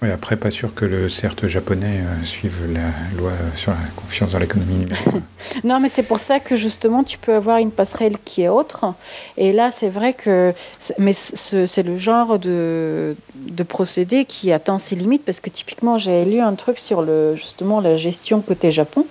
Oui, 0.02 0.10
après, 0.10 0.34
pas 0.34 0.50
sûr 0.50 0.74
que 0.74 0.84
le 0.84 1.08
CERT 1.08 1.46
japonais 1.46 2.00
euh, 2.00 2.24
suive 2.24 2.72
la 2.72 3.16
loi 3.16 3.30
sur 3.54 3.70
la 3.70 3.78
confiance 3.94 4.32
dans 4.32 4.40
l'économie 4.40 4.78
numérique. 4.78 5.06
non, 5.64 5.78
mais 5.78 5.88
c'est 5.88 6.02
pour 6.02 6.18
ça 6.18 6.40
que 6.40 6.56
justement, 6.56 7.04
tu 7.04 7.18
peux 7.18 7.32
avoir 7.32 7.58
une 7.58 7.70
passerelle 7.70 8.16
qui 8.24 8.42
est 8.42 8.48
autre. 8.48 8.94
Et 9.36 9.52
là, 9.52 9.70
c'est 9.70 9.88
vrai 9.88 10.12
que. 10.12 10.54
Mais 10.98 11.12
c'est 11.12 11.84
le 11.84 11.96
genre 11.96 12.40
de, 12.40 13.14
de 13.36 13.62
procédé 13.62 14.24
qui 14.24 14.50
atteint 14.50 14.78
ses 14.78 14.96
limites 14.96 15.24
parce 15.24 15.38
que 15.38 15.50
typiquement, 15.50 15.98
j'ai 15.98 16.24
lu 16.24 16.40
un 16.40 16.54
truc 16.54 16.80
sur 16.80 17.02
le, 17.02 17.36
justement 17.36 17.80
la 17.80 17.96
gestion 17.96 18.40
côté 18.40 18.72
Japon. 18.72 19.06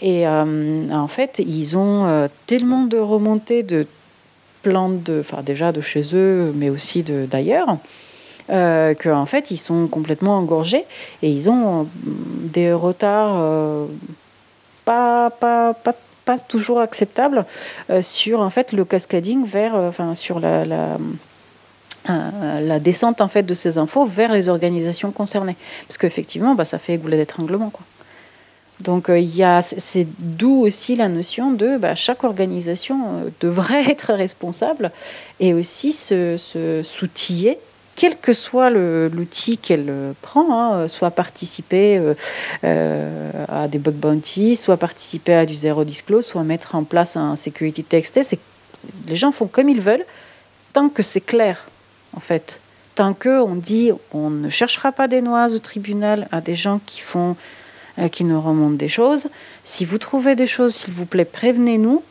Et 0.00 0.26
euh, 0.26 0.88
en 0.90 1.08
fait, 1.08 1.42
ils 1.46 1.76
ont 1.76 2.06
euh, 2.06 2.28
tellement 2.46 2.84
de 2.84 2.96
remontées 2.96 3.62
de 3.62 3.86
plantes, 4.62 5.02
de, 5.02 5.20
enfin, 5.20 5.42
déjà 5.42 5.70
de 5.70 5.82
chez 5.82 6.14
eux, 6.14 6.50
mais 6.56 6.70
aussi 6.70 7.02
d'ailleurs 7.02 7.76
euh, 8.50 8.94
qu'en 8.94 9.26
fait 9.26 9.50
ils 9.50 9.56
sont 9.56 9.86
complètement 9.86 10.36
engorgés 10.36 10.84
et 11.22 11.30
ils 11.30 11.48
ont 11.48 11.80
euh, 11.80 11.84
des 12.04 12.72
retards 12.72 13.40
euh, 13.40 13.86
pas, 14.84 15.30
pas, 15.30 15.72
pas, 15.72 15.94
pas, 16.26 16.38
toujours 16.38 16.80
acceptables 16.80 17.46
euh, 17.88 18.02
sur 18.02 18.40
en 18.40 18.50
fait 18.50 18.72
le 18.72 18.84
cascading 18.84 19.46
vers, 19.46 19.74
enfin 19.74 20.14
sur 20.14 20.40
la, 20.40 20.64
la 22.06 22.78
descente 22.80 23.22
en 23.22 23.28
fait 23.28 23.44
de 23.44 23.54
ces 23.54 23.78
infos 23.78 24.04
vers 24.04 24.30
les 24.30 24.50
organisations 24.50 25.10
concernées. 25.10 25.56
Parce 25.88 25.96
qu'effectivement 25.96 26.54
bah, 26.54 26.66
ça 26.66 26.78
fait 26.78 26.98
goulet 26.98 27.16
d'étranglement 27.16 27.70
quoi. 27.70 27.84
Donc 28.80 29.08
il 29.08 29.62
c'est 29.62 30.06
d'où 30.18 30.60
aussi 30.66 30.96
la 30.96 31.08
notion 31.08 31.52
de 31.52 31.78
bah, 31.78 31.94
chaque 31.94 32.24
organisation 32.24 33.32
devrait 33.40 33.84
être 33.90 34.12
responsable 34.12 34.92
et 35.40 35.54
aussi 35.54 35.94
se, 35.94 36.36
se 36.36 36.82
s'outiller 36.82 37.58
quel 37.96 38.16
que 38.18 38.32
soit 38.32 38.70
l'outil 38.70 39.58
qu'elle 39.58 39.86
euh, 39.88 40.12
prend, 40.20 40.58
hein, 40.58 40.88
soit 40.88 41.10
participer 41.10 41.96
euh, 41.96 42.14
euh, 42.64 43.30
à 43.48 43.68
des 43.68 43.78
bug 43.78 43.94
bounty, 43.94 44.56
soit 44.56 44.76
participer 44.76 45.34
à 45.34 45.46
du 45.46 45.54
zéro 45.54 45.84
disclose, 45.84 46.26
soit 46.26 46.42
mettre 46.42 46.74
en 46.74 46.84
place 46.84 47.16
un 47.16 47.36
security 47.36 47.84
text. 47.84 48.18
Les 49.06 49.16
gens 49.16 49.32
font 49.32 49.46
comme 49.46 49.68
ils 49.68 49.80
veulent, 49.80 50.04
tant 50.72 50.88
que 50.88 51.02
c'est 51.02 51.20
clair, 51.20 51.66
en 52.16 52.20
fait. 52.20 52.60
Tant 52.94 53.14
qu'on 53.14 53.54
dit 53.56 53.92
on 54.12 54.30
ne 54.30 54.48
cherchera 54.48 54.92
pas 54.92 55.08
des 55.08 55.20
noises 55.20 55.54
au 55.54 55.58
tribunal 55.58 56.28
à 56.30 56.40
des 56.40 56.54
gens 56.54 56.80
qui 56.84 57.00
font 57.00 57.36
qui 58.10 58.24
nous 58.24 58.40
remontent 58.40 58.74
des 58.74 58.88
choses. 58.88 59.28
Si 59.62 59.84
vous 59.84 59.98
trouvez 59.98 60.34
des 60.34 60.48
choses, 60.48 60.74
s'il 60.74 60.94
vous 60.94 61.06
plaît, 61.06 61.24
prévenez-nous. 61.24 62.02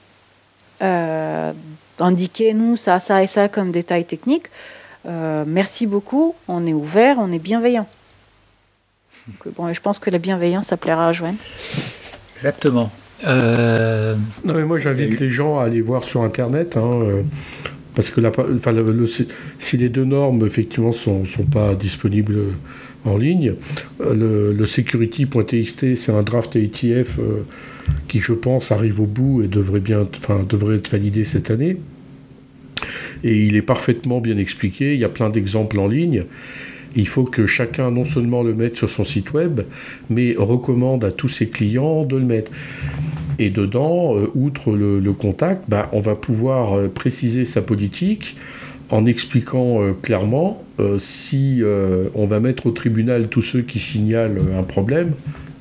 indiquez-nous 1.99 2.77
ça, 2.77 2.99
ça 2.99 3.21
et 3.21 3.27
ça 3.27 3.49
comme 3.49 3.71
détails 3.71 4.05
techniques. 4.05 4.47
Euh, 5.05 5.43
merci 5.45 5.85
beaucoup, 5.85 6.35
on 6.47 6.65
est 6.65 6.73
ouvert, 6.73 7.17
on 7.19 7.31
est 7.31 7.39
bienveillant. 7.39 7.87
bon, 9.57 9.73
je 9.73 9.81
pense 9.81 9.99
que 9.99 10.09
la 10.09 10.17
bienveillance, 10.17 10.67
ça 10.67 10.77
plaira 10.77 11.09
à 11.09 11.13
Joanne. 11.13 11.35
Exactement. 12.35 12.91
Euh, 13.25 14.15
non, 14.43 14.53
mais 14.53 14.65
moi, 14.65 14.79
j'invite 14.79 15.19
les 15.19 15.29
gens 15.29 15.59
à 15.59 15.65
aller 15.65 15.81
voir 15.81 16.03
sur 16.03 16.23
Internet. 16.23 16.77
Hein, 16.77 17.01
euh, 17.03 17.21
parce 17.95 18.09
que 18.09 18.21
la, 18.21 18.29
enfin, 18.29 18.73
si 19.59 19.77
les 19.77 19.89
deux 19.89 20.05
normes, 20.05 20.45
effectivement, 20.45 20.89
ne 20.89 20.93
sont, 20.93 21.25
sont, 21.25 21.43
pas 21.43 21.75
disponibles 21.75 22.39
en 23.05 23.17
ligne, 23.17 23.55
le, 23.99 24.65
security.txt, 24.65 25.95
c'est 25.95 26.11
un 26.11 26.23
draft 26.23 26.55
ATF 26.55 27.19
qui, 28.07 28.19
je 28.19 28.33
pense, 28.33 28.71
arrive 28.71 28.99
au 28.99 29.05
bout 29.05 29.43
et 29.43 29.47
devrait, 29.47 29.79
bien, 29.79 30.07
enfin, 30.17 30.43
devrait 30.47 30.77
être 30.77 30.89
validé 30.89 31.23
cette 31.23 31.51
année 31.51 31.77
et 33.23 33.45
il 33.45 33.55
est 33.55 33.61
parfaitement 33.61 34.19
bien 34.19 34.37
expliqué. 34.37 34.93
Il 34.93 34.99
y 34.99 35.05
a 35.05 35.09
plein 35.09 35.29
d'exemples 35.29 35.79
en 35.79 35.87
ligne. 35.87 36.21
Il 36.95 37.07
faut 37.07 37.23
que 37.23 37.47
chacun 37.47 37.89
non 37.91 38.05
seulement 38.05 38.43
le 38.43 38.53
mette 38.53 38.75
sur 38.75 38.89
son 38.89 39.03
site 39.03 39.33
web, 39.33 39.61
mais 40.09 40.35
recommande 40.37 41.03
à 41.03 41.11
tous 41.11 41.29
ses 41.29 41.49
clients 41.49 42.03
de 42.03 42.17
le 42.17 42.25
mettre. 42.25 42.51
Et 43.39 43.49
dedans, 43.49 44.15
euh, 44.15 44.31
outre 44.35 44.71
le, 44.71 45.13
contact, 45.13 45.63
bah, 45.67 45.89
on 45.91 45.99
va 45.99 46.15
pouvoir 46.15 46.77
euh, 46.77 46.87
préciser 46.87 47.45
sa 47.45 47.61
politique 47.61 48.35
en 48.89 49.05
expliquant 49.05 49.81
euh, 49.81 49.93
clairement 49.93 50.63
si 50.97 51.61
on 52.15 52.25
va 52.25 52.39
mettre 52.39 52.65
au 52.65 52.71
tribunal 52.71 53.27
tous 53.27 53.43
ceux 53.43 53.61
qui 53.61 53.77
signalent 53.77 54.41
un 54.57 54.63
problème 54.63 55.13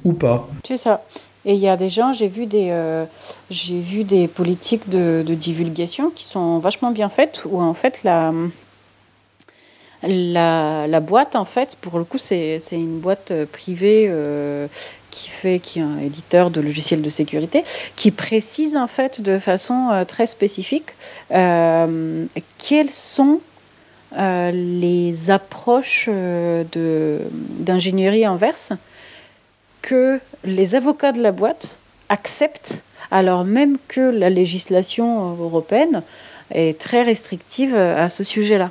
ou 0.04 0.14
pas. 0.14 0.48
C'est 0.66 0.78
ça. 0.78 1.02
Et 1.44 1.54
il 1.54 1.60
y 1.60 1.68
a 1.68 1.76
des 1.76 1.88
gens, 1.88 2.12
j'ai 2.12 2.28
vu 2.28 2.46
des, 2.46 2.68
euh, 2.70 3.04
j'ai 3.50 3.80
vu 3.80 4.04
des 4.04 4.28
politiques 4.28 4.88
de, 4.88 5.24
divulgation 5.26 6.10
qui 6.10 6.24
sont 6.24 6.58
vachement 6.58 6.92
bien 6.92 7.08
faites, 7.08 7.42
où 7.46 7.60
en 7.60 7.74
fait 7.74 8.04
la, 8.04 8.32
la, 10.04 10.86
la 10.86 11.00
boîte, 11.00 11.34
en 11.34 11.44
fait, 11.44 11.74
pour 11.80 11.98
le 11.98 12.04
coup, 12.04 12.18
c'est, 12.18 12.60
une 12.70 13.00
boîte 13.00 13.32
euh, 13.32 13.44
privée 13.44 14.06
euh, 14.08 14.68
qui 15.10 15.30
fait, 15.30 15.58
qui 15.58 15.80
est 15.80 15.82
un 15.82 15.98
éditeur 15.98 16.50
de 16.50 16.60
logiciels 16.60 17.02
de 17.02 17.10
sécurité, 17.10 17.64
qui 17.96 18.12
précise 18.12 18.76
en 18.76 18.86
fait 18.86 19.20
de 19.20 19.40
façon 19.40 20.04
très 20.06 20.26
spécifique 20.26 20.94
quelles 21.28 22.90
sont 22.90 23.40
les 24.16 25.30
approches 25.30 26.08
d'ingénierie 27.60 28.24
inverse 28.24 28.72
que 29.82 30.20
les 30.44 30.74
avocats 30.74 31.12
de 31.12 31.20
la 31.20 31.32
boîte 31.32 31.78
acceptent, 32.08 32.82
alors 33.10 33.44
même 33.44 33.76
que 33.88 34.00
la 34.00 34.30
législation 34.30 35.36
européenne 35.36 36.02
est 36.50 36.78
très 36.78 37.02
restrictive 37.02 37.74
à 37.76 38.08
ce 38.08 38.24
sujet-là. 38.24 38.70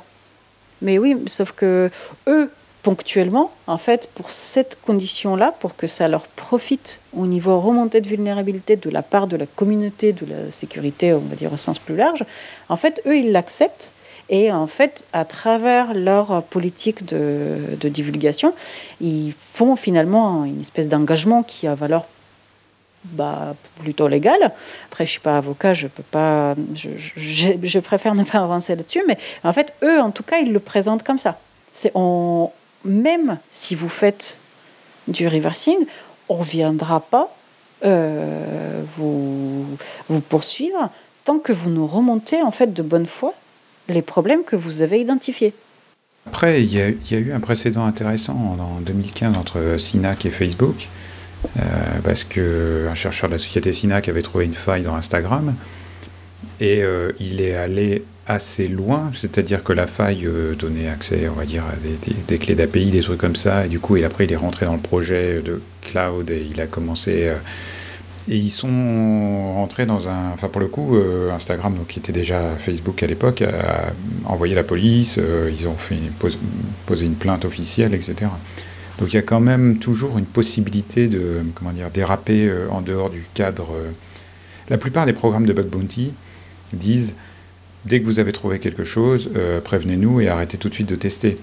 Mais 0.80 0.98
oui, 0.98 1.16
sauf 1.26 1.52
que 1.52 1.90
eux, 2.26 2.50
ponctuellement, 2.82 3.52
en 3.68 3.78
fait, 3.78 4.08
pour 4.14 4.30
cette 4.30 4.78
condition-là, 4.82 5.54
pour 5.60 5.76
que 5.76 5.86
ça 5.86 6.08
leur 6.08 6.26
profite 6.26 7.00
au 7.16 7.26
niveau 7.26 7.60
remontée 7.60 8.00
de 8.00 8.08
vulnérabilité 8.08 8.76
de 8.76 8.90
la 8.90 9.02
part 9.02 9.28
de 9.28 9.36
la 9.36 9.46
communauté 9.46 10.12
de 10.12 10.26
la 10.26 10.50
sécurité, 10.50 11.12
on 11.14 11.18
va 11.18 11.36
dire 11.36 11.52
au 11.52 11.56
sens 11.56 11.78
plus 11.78 11.96
large, 11.96 12.24
en 12.68 12.76
fait, 12.76 13.00
eux, 13.06 13.16
ils 13.16 13.30
l'acceptent. 13.32 13.92
Et 14.28 14.52
en 14.52 14.66
fait, 14.66 15.04
à 15.12 15.24
travers 15.24 15.94
leur 15.94 16.42
politique 16.44 17.04
de, 17.04 17.76
divulgation, 17.88 18.54
ils 19.00 19.34
font 19.54 19.76
finalement 19.76 20.44
une 20.44 20.60
espèce 20.60 20.88
d'engagement 20.88 21.42
qui 21.42 21.66
a 21.66 21.74
valeur 21.74 22.06
bah, 23.04 23.54
plutôt 23.80 24.08
légale. 24.08 24.52
Après, 24.86 25.04
je 25.04 25.10
suis 25.10 25.20
pas 25.20 25.36
avocat, 25.36 25.74
je 25.74 25.88
peux 25.88 26.04
pas, 26.04 26.54
je 26.74 27.78
préfère 27.80 28.14
ne 28.14 28.24
pas 28.24 28.38
avancer 28.38 28.76
là-dessus, 28.76 29.02
mais 29.06 29.18
en 29.44 29.52
fait, 29.52 29.74
eux, 29.82 30.00
en 30.00 30.10
tout 30.10 30.22
cas, 30.22 30.38
ils 30.38 30.52
le 30.52 30.60
présentent 30.60 31.02
comme 31.02 31.18
ça. 31.18 31.38
C'est 31.72 31.90
on, 31.94 32.50
même 32.84 33.38
si 33.50 33.74
vous 33.74 33.88
faites 33.88 34.38
du 35.08 35.26
reversing, 35.26 35.78
on 36.28 36.40
ne 36.40 36.44
viendra 36.44 37.00
pas 37.00 37.34
euh, 37.84 38.82
vous, 38.86 39.66
vous 40.08 40.20
poursuivre 40.20 40.90
tant 41.24 41.38
que 41.38 41.52
vous 41.52 41.70
nous 41.70 41.86
remontez 41.86 42.40
en 42.42 42.52
fait 42.52 42.72
de 42.72 42.82
bonne 42.82 43.06
foi 43.06 43.34
les 43.88 44.02
problèmes 44.02 44.44
que 44.44 44.56
vous 44.56 44.82
avez 44.82 45.00
identifiés. 45.00 45.52
Après, 46.26 46.62
il 46.62 46.72
y, 46.72 46.80
a, 46.80 46.88
il 46.88 47.18
eu 47.18 47.32
un 47.32 47.40
précédent 47.40 47.84
intéressant 47.84 48.34
en 48.34 48.80
2015 48.80 49.36
entre 49.36 49.76
SINAC 49.78 50.26
et 50.26 50.30
Facebook, 50.30 50.88
euh, 51.58 51.60
parce 52.04 52.22
qu'un 52.24 52.94
chercheur 52.94 53.28
de 53.28 53.34
la 53.34 53.40
société 53.40 53.72
SINAC 53.72 54.08
avait 54.08 54.22
trouvé 54.22 54.44
une 54.44 54.54
faille 54.54 54.82
dans 54.82 54.94
Instagram, 54.94 55.54
et 56.60 56.82
euh, 56.82 57.12
il 57.18 57.40
est 57.40 57.56
allé 57.56 58.04
assez 58.28 58.68
loin, 58.68 59.10
c'est-à-dire 59.14 59.64
que 59.64 59.72
la 59.72 59.88
faille 59.88 60.26
euh, 60.26 60.54
donnait 60.54 60.88
accès, 60.88 61.28
on 61.28 61.34
va 61.34 61.44
dire, 61.44 61.64
à 61.64 61.74
des, 62.28 62.38
clés 62.38 62.54
d'API, 62.54 62.92
des 62.92 63.00
trucs 63.00 63.18
comme 63.18 63.34
ça, 63.34 63.66
et 63.66 63.68
du 63.68 63.80
coup, 63.80 63.96
et 63.96 64.04
après, 64.04 64.24
il 64.24 64.32
est 64.32 64.36
rentré 64.36 64.64
dans 64.64 64.74
le 64.74 64.80
projet 64.80 65.42
de 65.42 65.60
cloud 65.80 66.30
et 66.30 66.46
il 66.48 66.60
a 66.60 66.68
commencé. 66.68 67.32
Et 68.28 68.36
ils 68.36 68.50
sont 68.50 69.54
rentrés 69.54 69.84
dans 69.84 70.08
un. 70.08 70.30
Enfin, 70.32 70.48
pour 70.48 70.60
le 70.60 70.68
coup, 70.68 70.96
euh, 70.96 71.32
Instagram, 71.32 71.74
qui 71.88 71.98
était 71.98 72.12
déjà 72.12 72.54
Facebook 72.56 73.02
à 73.02 73.06
l'époque, 73.06 73.42
a 73.42 73.92
envoyé 74.24 74.54
la 74.54 74.62
police, 74.62 75.16
euh, 75.18 75.50
ils 75.52 75.66
ont 75.66 75.76
fait 75.76 75.96
une, 75.96 76.12
posé 76.86 77.06
une 77.06 77.16
plainte 77.16 77.44
officielle, 77.44 77.94
etc. 77.94 78.30
Donc 78.98 79.12
il 79.12 79.16
y 79.16 79.18
a 79.18 79.22
quand 79.22 79.40
même 79.40 79.78
toujours 79.78 80.18
une 80.18 80.26
possibilité 80.26 81.08
de 81.08 81.42
comment 81.54 81.72
dire, 81.72 81.90
déraper 81.90 82.46
euh, 82.46 82.68
en 82.70 82.80
dehors 82.80 83.10
du 83.10 83.24
cadre. 83.34 83.72
La 84.68 84.78
plupart 84.78 85.06
des 85.06 85.12
programmes 85.12 85.46
de 85.46 85.52
bug 85.52 85.66
bounty 85.66 86.12
disent 86.72 87.16
dès 87.84 88.00
que 88.00 88.06
vous 88.06 88.20
avez 88.20 88.30
trouvé 88.30 88.60
quelque 88.60 88.84
chose, 88.84 89.28
prévenez-nous 89.64 90.20
et 90.20 90.28
arrêtez 90.28 90.56
tout 90.56 90.68
de 90.68 90.74
suite 90.74 90.88
de 90.88 90.94
tester. 90.94 91.36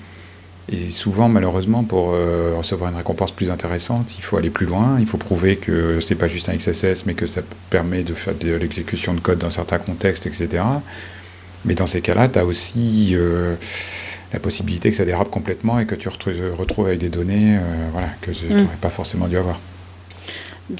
Et 0.71 0.91
souvent, 0.91 1.29
malheureusement, 1.29 1.83
pour 1.83 2.11
euh, 2.13 2.53
recevoir 2.55 2.91
une 2.91 2.97
récompense 2.97 3.31
plus 3.31 3.49
intéressante, 3.49 4.15
il 4.17 4.21
faut 4.21 4.37
aller 4.37 4.51
plus 4.51 4.67
loin. 4.67 4.97
Il 4.99 5.07
faut 5.07 5.17
prouver 5.17 5.55
que 5.55 5.99
c'est 5.99 6.15
pas 6.15 6.27
juste 6.27 6.47
un 6.47 6.55
XSS, 6.55 7.05
mais 7.07 7.15
que 7.15 7.25
ça 7.25 7.41
permet 7.71 8.03
de 8.03 8.13
faire 8.13 8.35
de 8.35 8.53
l'exécution 8.53 9.15
de 9.15 9.19
code 9.19 9.39
dans 9.39 9.49
certains 9.49 9.79
contextes, 9.79 10.27
etc. 10.27 10.63
Mais 11.65 11.73
dans 11.73 11.87
ces 11.87 12.01
cas-là, 12.01 12.27
tu 12.27 12.37
as 12.37 12.45
aussi 12.45 13.11
euh, 13.13 13.55
la 14.31 14.39
possibilité 14.39 14.91
que 14.91 14.97
ça 14.97 15.05
dérape 15.05 15.31
complètement 15.31 15.79
et 15.79 15.87
que 15.87 15.95
tu 15.95 16.07
te 16.07 16.29
retrouves 16.55 16.85
avec 16.85 16.99
des 16.99 17.09
données 17.09 17.57
euh, 17.57 17.61
voilà, 17.91 18.09
que 18.21 18.29
tu 18.29 18.45
n'aurais 18.45 18.77
pas 18.79 18.89
forcément 18.89 19.27
dû 19.27 19.37
avoir. 19.37 19.59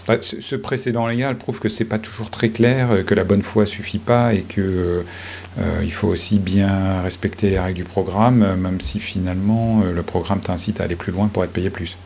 Bah, 0.07 0.17
ce 0.21 0.55
précédent 0.55 1.07
légal 1.07 1.35
prouve 1.37 1.59
que 1.59 1.69
c'est 1.69 1.85
pas 1.85 1.97
toujours 1.97 2.29
très 2.29 2.49
clair, 2.49 3.05
que 3.05 3.15
la 3.15 3.23
bonne 3.23 3.41
foi 3.41 3.65
suffit 3.65 3.97
pas 3.97 4.33
et 4.33 4.41
que 4.41 5.03
euh, 5.59 5.81
il 5.83 5.91
faut 5.91 6.07
aussi 6.07 6.37
bien 6.37 7.01
respecter 7.01 7.49
les 7.49 7.59
règles 7.59 7.77
du 7.77 7.83
programme, 7.83 8.55
même 8.55 8.81
si 8.81 8.99
finalement 8.99 9.81
euh, 9.81 9.91
le 9.91 10.03
programme 10.03 10.41
t'incite 10.41 10.79
à 10.79 10.83
aller 10.83 10.95
plus 10.95 11.11
loin 11.11 11.27
pour 11.27 11.43
être 11.43 11.51
payé 11.51 11.69
plus. 11.69 11.97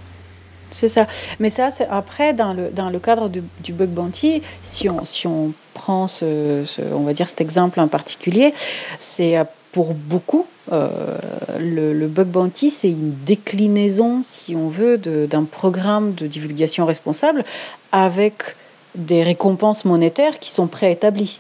C'est 0.72 0.88
ça. 0.88 1.08
Mais 1.40 1.50
ça, 1.50 1.70
c'est 1.70 1.88
après, 1.88 2.34
dans 2.34 2.54
le, 2.54 2.70
dans 2.72 2.90
le 2.90 3.00
cadre 3.00 3.30
du, 3.30 3.44
du 3.64 3.74
bug 3.74 3.90
bounty, 3.90 4.42
si 4.62 4.90
on, 4.90 5.06
si 5.06 5.28
on 5.28 5.54
prend 5.74 6.08
ce, 6.08 6.64
ce, 6.66 6.82
on 6.82 7.04
va 7.04 7.14
dire 7.14 7.30
cet 7.30 7.42
exemple 7.42 7.80
en 7.80 7.88
particulier, 7.88 8.54
c'est 8.98 9.38
pour 9.74 9.94
beaucoup, 9.94 10.46
euh, 10.72 11.18
le, 11.60 11.94
le, 11.94 12.08
bug 12.08 12.28
bounty, 12.28 12.70
c'est 12.70 12.90
une 12.90 13.14
déclinaison, 13.26 14.22
si 14.24 14.56
on 14.56 14.70
veut, 14.70 14.98
d'un 14.98 15.44
programme 15.44 16.14
de 16.14 16.28
divulgation 16.28 16.86
responsable 16.86 17.44
avec 17.92 18.56
des 18.96 19.24
récompenses 19.24 19.84
monétaires 19.84 20.40
qui 20.40 20.52
sont 20.52 20.68
préétablies. 20.68 21.40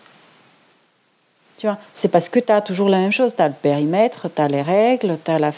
C'est 1.93 2.08
parce 2.08 2.30
que 2.30 2.39
tu 2.39 2.52
as 2.52 2.62
toujours 2.62 2.89
la 2.89 2.99
même 2.99 3.12
chose. 3.12 3.36
Tu 3.36 3.41
as 3.41 3.47
le 3.47 3.54
périmètre, 3.60 4.28
tu 4.34 4.41
as 4.41 4.47
les 4.47 4.62
règles, 4.62 5.17
tu 5.23 5.32
as, 5.32 5.39
la, 5.39 5.52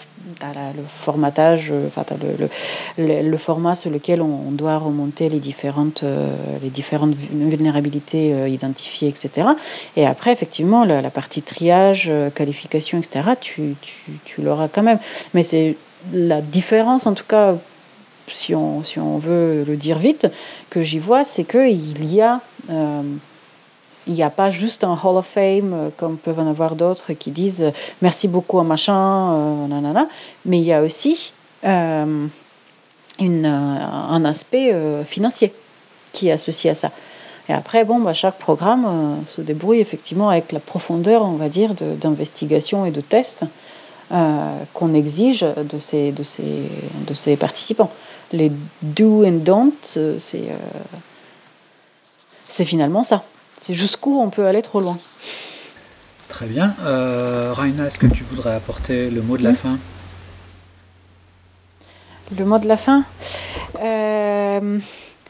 le 0.76 0.84
formatage, 0.88 1.74
enfin, 1.86 2.04
tu 2.04 2.14
as 2.14 2.98
le, 2.98 3.38
format 3.38 3.76
sur 3.76 3.90
lequel 3.90 4.22
on, 4.22 4.52
doit 4.52 4.78
remonter 4.78 5.30
les 5.30 5.40
différentes, 5.40 6.04
euh, 6.04 6.36
les 6.62 6.70
différentes 6.70 7.16
vulnérabilités 7.16 8.34
euh, 8.34 8.48
identifiées, 8.48 9.10
etc. 9.10 9.50
Et 9.96 10.06
après, 10.06 10.32
effectivement, 10.32 10.86
la, 10.86 11.10
partie 11.10 11.42
triage, 11.42 12.08
euh, 12.10 12.30
qualification, 12.30 12.98
etc., 12.98 13.32
tu 13.42 13.76
l'auras 14.42 14.68
quand 14.68 14.84
même. 14.84 15.00
Mais 15.34 15.44
c'est 15.44 15.76
la 16.14 16.42
différence, 16.42 17.08
en 17.08 17.14
tout 17.14 17.26
cas, 17.28 17.56
si 18.28 18.56
on, 18.56 18.84
si 18.84 19.00
on 19.00 19.18
veut 19.18 19.64
le 19.68 19.78
dire 19.78 19.98
vite, 19.98 20.28
que 20.70 20.82
j'y 20.82 21.00
vois, 21.00 21.24
c'est 21.24 21.44
qu'il 21.44 22.06
y 22.06 22.22
a. 22.22 22.42
Il 24.08 24.14
n'y 24.14 24.24
a 24.24 24.30
pas 24.30 24.52
juste 24.52 24.84
un 24.84 24.94
Hall 24.94 25.18
of 25.18 25.26
Fame 25.26 25.74
euh, 25.74 25.90
comme 25.96 26.18
peuvent 26.18 26.40
en 26.40 26.48
avoir 26.48 26.76
d'autres 26.76 27.14
qui 27.14 27.32
disent 27.32 27.64
euh, 27.64 27.72
merci 28.02 28.28
beaucoup 28.28 28.60
à 28.60 28.64
machin, 28.64 29.34
euh, 29.34 29.68
nanana, 29.68 30.08
mais 30.46 30.60
il 30.60 30.64
y 30.64 30.74
a 30.74 30.82
aussi 30.82 31.34
un 31.64 32.30
aspect 34.26 35.04
financier 35.06 35.52
qui 36.12 36.28
est 36.28 36.32
associé 36.32 36.70
à 36.70 36.76
ça. 36.76 36.92
Et 37.50 37.54
après, 37.54 37.84
bon, 37.86 38.00
bah, 38.00 38.14
chaque 38.14 38.38
programme 38.38 39.24
se 39.26 39.42
débrouille 39.42 39.80
effectivement 39.80 40.30
avec 40.30 40.52
la 40.52 40.60
profondeur, 40.60 41.24
on 41.24 41.38
va 41.38 41.50
dire, 41.50 41.74
d'investigation 41.74 42.86
et 42.86 42.92
de 42.92 43.02
tests 43.02 43.46
qu'on 44.10 44.94
exige 44.94 45.42
de 45.42 45.80
ces, 45.80 46.12
de, 46.12 46.24
ces, 46.24 46.70
de 47.08 47.14
ces 47.16 47.36
participants. 47.36 47.90
Les 48.32 48.52
do 48.84 49.26
and 49.26 49.40
don't, 49.44 49.74
c'est 50.20 50.50
c'est 52.48 52.66
finalement 52.66 53.04
ça. 53.04 53.24
C'est 53.58 53.74
jusqu'où 53.74 54.20
on 54.20 54.30
peut 54.30 54.46
aller 54.46 54.62
trop 54.62 54.82
loin. 54.82 54.98
Très 56.30 56.46
bien. 56.46 56.76
Euh, 56.82 57.54
Raina, 57.54 57.86
est-ce 57.86 57.98
que 57.98 58.08
tu 58.08 58.24
voudrais 58.24 58.54
apporter 58.54 59.10
le 59.10 59.22
mot 59.22 59.38
de 59.38 59.44
la 59.44 59.52
mmh. 59.52 59.56
fin? 59.56 59.78
Le 62.38 62.46
mot 62.46 62.60
de 62.60 62.68
la 62.68 62.78
fin? 62.78 63.04
Euh, 63.82 64.80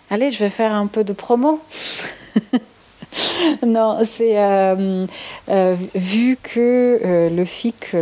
Allez, 0.10 0.30
je 0.30 0.38
vais 0.38 0.50
faire 0.50 0.74
un 0.74 0.88
peu 0.88 1.04
de 1.04 1.14
promo. 1.14 1.60
non, 3.66 4.00
c'est 4.04 4.38
euh, 4.38 5.06
euh, 5.50 5.76
vu 5.94 6.38
que 6.42 7.00
euh, 7.04 7.30
le 7.30 7.46
FIC 7.46 7.94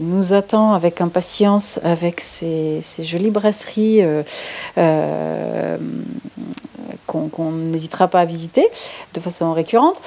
nous 0.00 0.34
attend 0.34 0.72
avec 0.74 1.00
impatience 1.00 1.78
avec 1.82 2.20
ces, 2.20 2.80
jolies 2.98 3.30
brasseries 3.30 4.02
qu'on 7.06 7.50
n'hésitera 7.52 8.08
pas 8.08 8.20
à 8.20 8.24
visiter 8.24 8.68
de 9.14 9.20
façon 9.20 9.52
récurrente. 9.52 10.00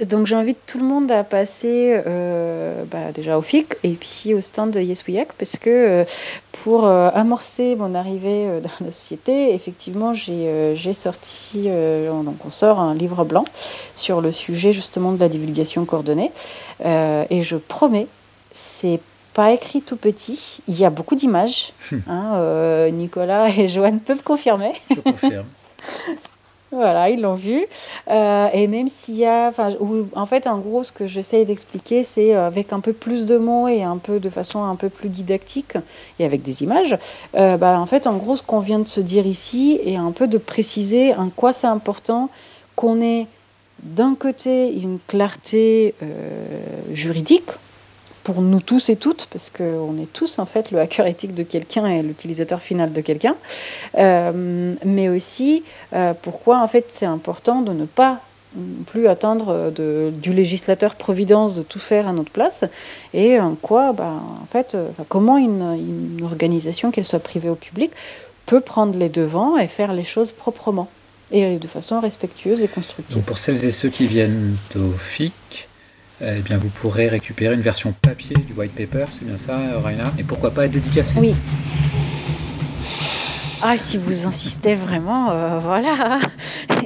Donc 0.00 0.26
j'invite 0.26 0.58
tout 0.66 0.78
le 0.78 0.84
monde 0.84 1.12
à 1.12 1.22
passer 1.22 2.00
euh, 2.06 2.84
bah, 2.90 3.12
déjà 3.12 3.36
au 3.36 3.42
FIC 3.42 3.76
et 3.82 3.92
puis 3.92 4.32
au 4.32 4.40
stand 4.40 4.70
de 4.70 4.80
Yes 4.80 5.04
We 5.06 5.18
parce 5.38 5.58
que 5.58 5.70
euh, 5.70 6.04
pour 6.52 6.86
euh, 6.86 7.10
amorcer 7.12 7.76
mon 7.76 7.94
arrivée 7.94 8.60
dans 8.62 8.84
la 8.84 8.90
société, 8.90 9.52
effectivement 9.52 10.14
j'ai 10.14 10.92
sorti, 10.94 11.68
donc 12.08 12.44
on 12.44 12.50
sort 12.50 12.80
un 12.80 12.94
livre 12.94 13.24
blanc 13.24 13.44
sur 13.94 14.20
le 14.20 14.32
sujet 14.32 14.72
justement 14.72 15.12
de 15.12 15.20
la 15.20 15.28
divulgation 15.28 15.84
coordonnée 15.84 16.30
et 16.84 17.42
je 17.42 17.56
promets, 17.56 18.06
c'est 18.52 19.00
pas 19.34 19.52
écrit 19.52 19.82
tout 19.82 19.96
petit, 19.96 20.60
il 20.68 20.78
y 20.78 20.84
a 20.84 20.90
beaucoup 20.90 21.14
d'images, 21.14 21.72
hein, 22.08 22.88
Nicolas 22.92 23.48
et 23.48 23.68
Joanne 23.68 24.00
peuvent 24.00 24.22
confirmer. 24.22 24.72
Je 24.90 25.00
confirme. 25.00 25.46
Voilà, 26.72 27.10
ils 27.10 27.20
l'ont 27.20 27.34
vu. 27.34 27.66
Euh, 28.08 28.48
et 28.54 28.66
même 28.66 28.88
s'il 28.88 29.16
y 29.16 29.26
a, 29.26 29.52
en 30.14 30.26
fait, 30.26 30.46
en 30.46 30.58
gros, 30.58 30.82
ce 30.82 30.90
que 30.90 31.06
j'essaye 31.06 31.44
d'expliquer, 31.44 32.02
c'est 32.02 32.34
euh, 32.34 32.46
avec 32.46 32.72
un 32.72 32.80
peu 32.80 32.94
plus 32.94 33.26
de 33.26 33.36
mots 33.36 33.68
et 33.68 33.82
un 33.82 33.98
peu 33.98 34.20
de 34.20 34.30
façon 34.30 34.64
un 34.64 34.74
peu 34.74 34.88
plus 34.88 35.10
didactique 35.10 35.76
et 36.18 36.24
avec 36.24 36.42
des 36.42 36.62
images. 36.62 36.96
Euh, 37.34 37.58
bah, 37.58 37.78
en 37.78 37.84
fait, 37.84 38.06
en 38.06 38.16
gros, 38.16 38.36
ce 38.36 38.42
qu'on 38.42 38.60
vient 38.60 38.78
de 38.78 38.88
se 38.88 39.00
dire 39.00 39.26
ici 39.26 39.80
est 39.84 39.96
un 39.96 40.12
peu 40.12 40.26
de 40.26 40.38
préciser 40.38 41.14
en 41.14 41.28
quoi 41.28 41.52
c'est 41.52 41.66
important 41.66 42.30
qu'on 42.74 43.02
ait 43.02 43.26
d'un 43.82 44.14
côté 44.14 44.72
une 44.72 44.98
clarté 45.08 45.94
juridique 46.92 47.50
pour 48.24 48.42
nous 48.42 48.60
tous 48.60 48.88
et 48.88 48.96
toutes, 48.96 49.26
parce 49.30 49.50
qu'on 49.50 49.96
est 49.98 50.12
tous 50.12 50.38
en 50.38 50.46
fait 50.46 50.70
le 50.70 50.80
hacker 50.80 51.06
éthique 51.06 51.34
de 51.34 51.42
quelqu'un 51.42 51.86
et 51.86 52.02
l'utilisateur 52.02 52.60
final 52.60 52.92
de 52.92 53.00
quelqu'un, 53.00 53.36
euh, 53.98 54.74
mais 54.84 55.08
aussi 55.08 55.64
euh, 55.92 56.14
pourquoi 56.20 56.60
en 56.60 56.68
fait 56.68 56.86
c'est 56.88 57.06
important 57.06 57.62
de 57.62 57.72
ne 57.72 57.84
pas 57.84 58.20
plus 58.86 59.08
attendre 59.08 59.70
du 59.70 60.32
législateur 60.34 60.96
providence 60.96 61.54
de 61.54 61.62
tout 61.62 61.78
faire 61.78 62.06
à 62.06 62.12
notre 62.12 62.30
place 62.30 62.64
et 63.14 63.40
en 63.40 63.54
quoi, 63.54 63.94
bah, 63.94 64.12
en 64.42 64.44
fait, 64.44 64.76
comment 65.08 65.38
une, 65.38 66.20
organisation, 66.22 66.90
qu'elle 66.90 67.06
soit 67.06 67.18
privée 67.18 67.48
ou 67.48 67.54
publique, 67.54 67.92
peut 68.44 68.60
prendre 68.60 68.98
les 68.98 69.08
devants 69.08 69.56
et 69.56 69.68
faire 69.68 69.94
les 69.94 70.04
choses 70.04 70.32
proprement 70.32 70.88
et 71.30 71.56
de 71.56 71.66
façon 71.66 72.00
respectueuse 72.00 72.62
et 72.62 72.68
constructive. 72.68 73.22
Pour 73.22 73.38
celles 73.38 73.64
et 73.64 73.72
ceux 73.72 73.88
qui 73.88 74.06
viennent 74.06 74.54
au 74.76 74.92
FIC, 74.98 75.68
eh 76.22 76.40
bien 76.40 76.56
vous 76.56 76.68
pourrez 76.68 77.08
récupérer 77.08 77.54
une 77.54 77.60
version 77.60 77.92
papier 78.00 78.36
du 78.36 78.52
white 78.54 78.72
paper, 78.72 79.06
c'est 79.10 79.26
bien 79.26 79.36
ça, 79.36 79.58
Raina? 79.82 80.12
Et 80.18 80.22
pourquoi 80.22 80.50
pas 80.50 80.66
être 80.66 80.72
dédicacé? 80.72 81.14
Oui. 81.18 81.34
Ah, 83.64 83.78
si 83.78 83.96
vous 83.96 84.26
insistez 84.26 84.74
vraiment, 84.74 85.30
euh, 85.30 85.60
voilà. 85.60 86.18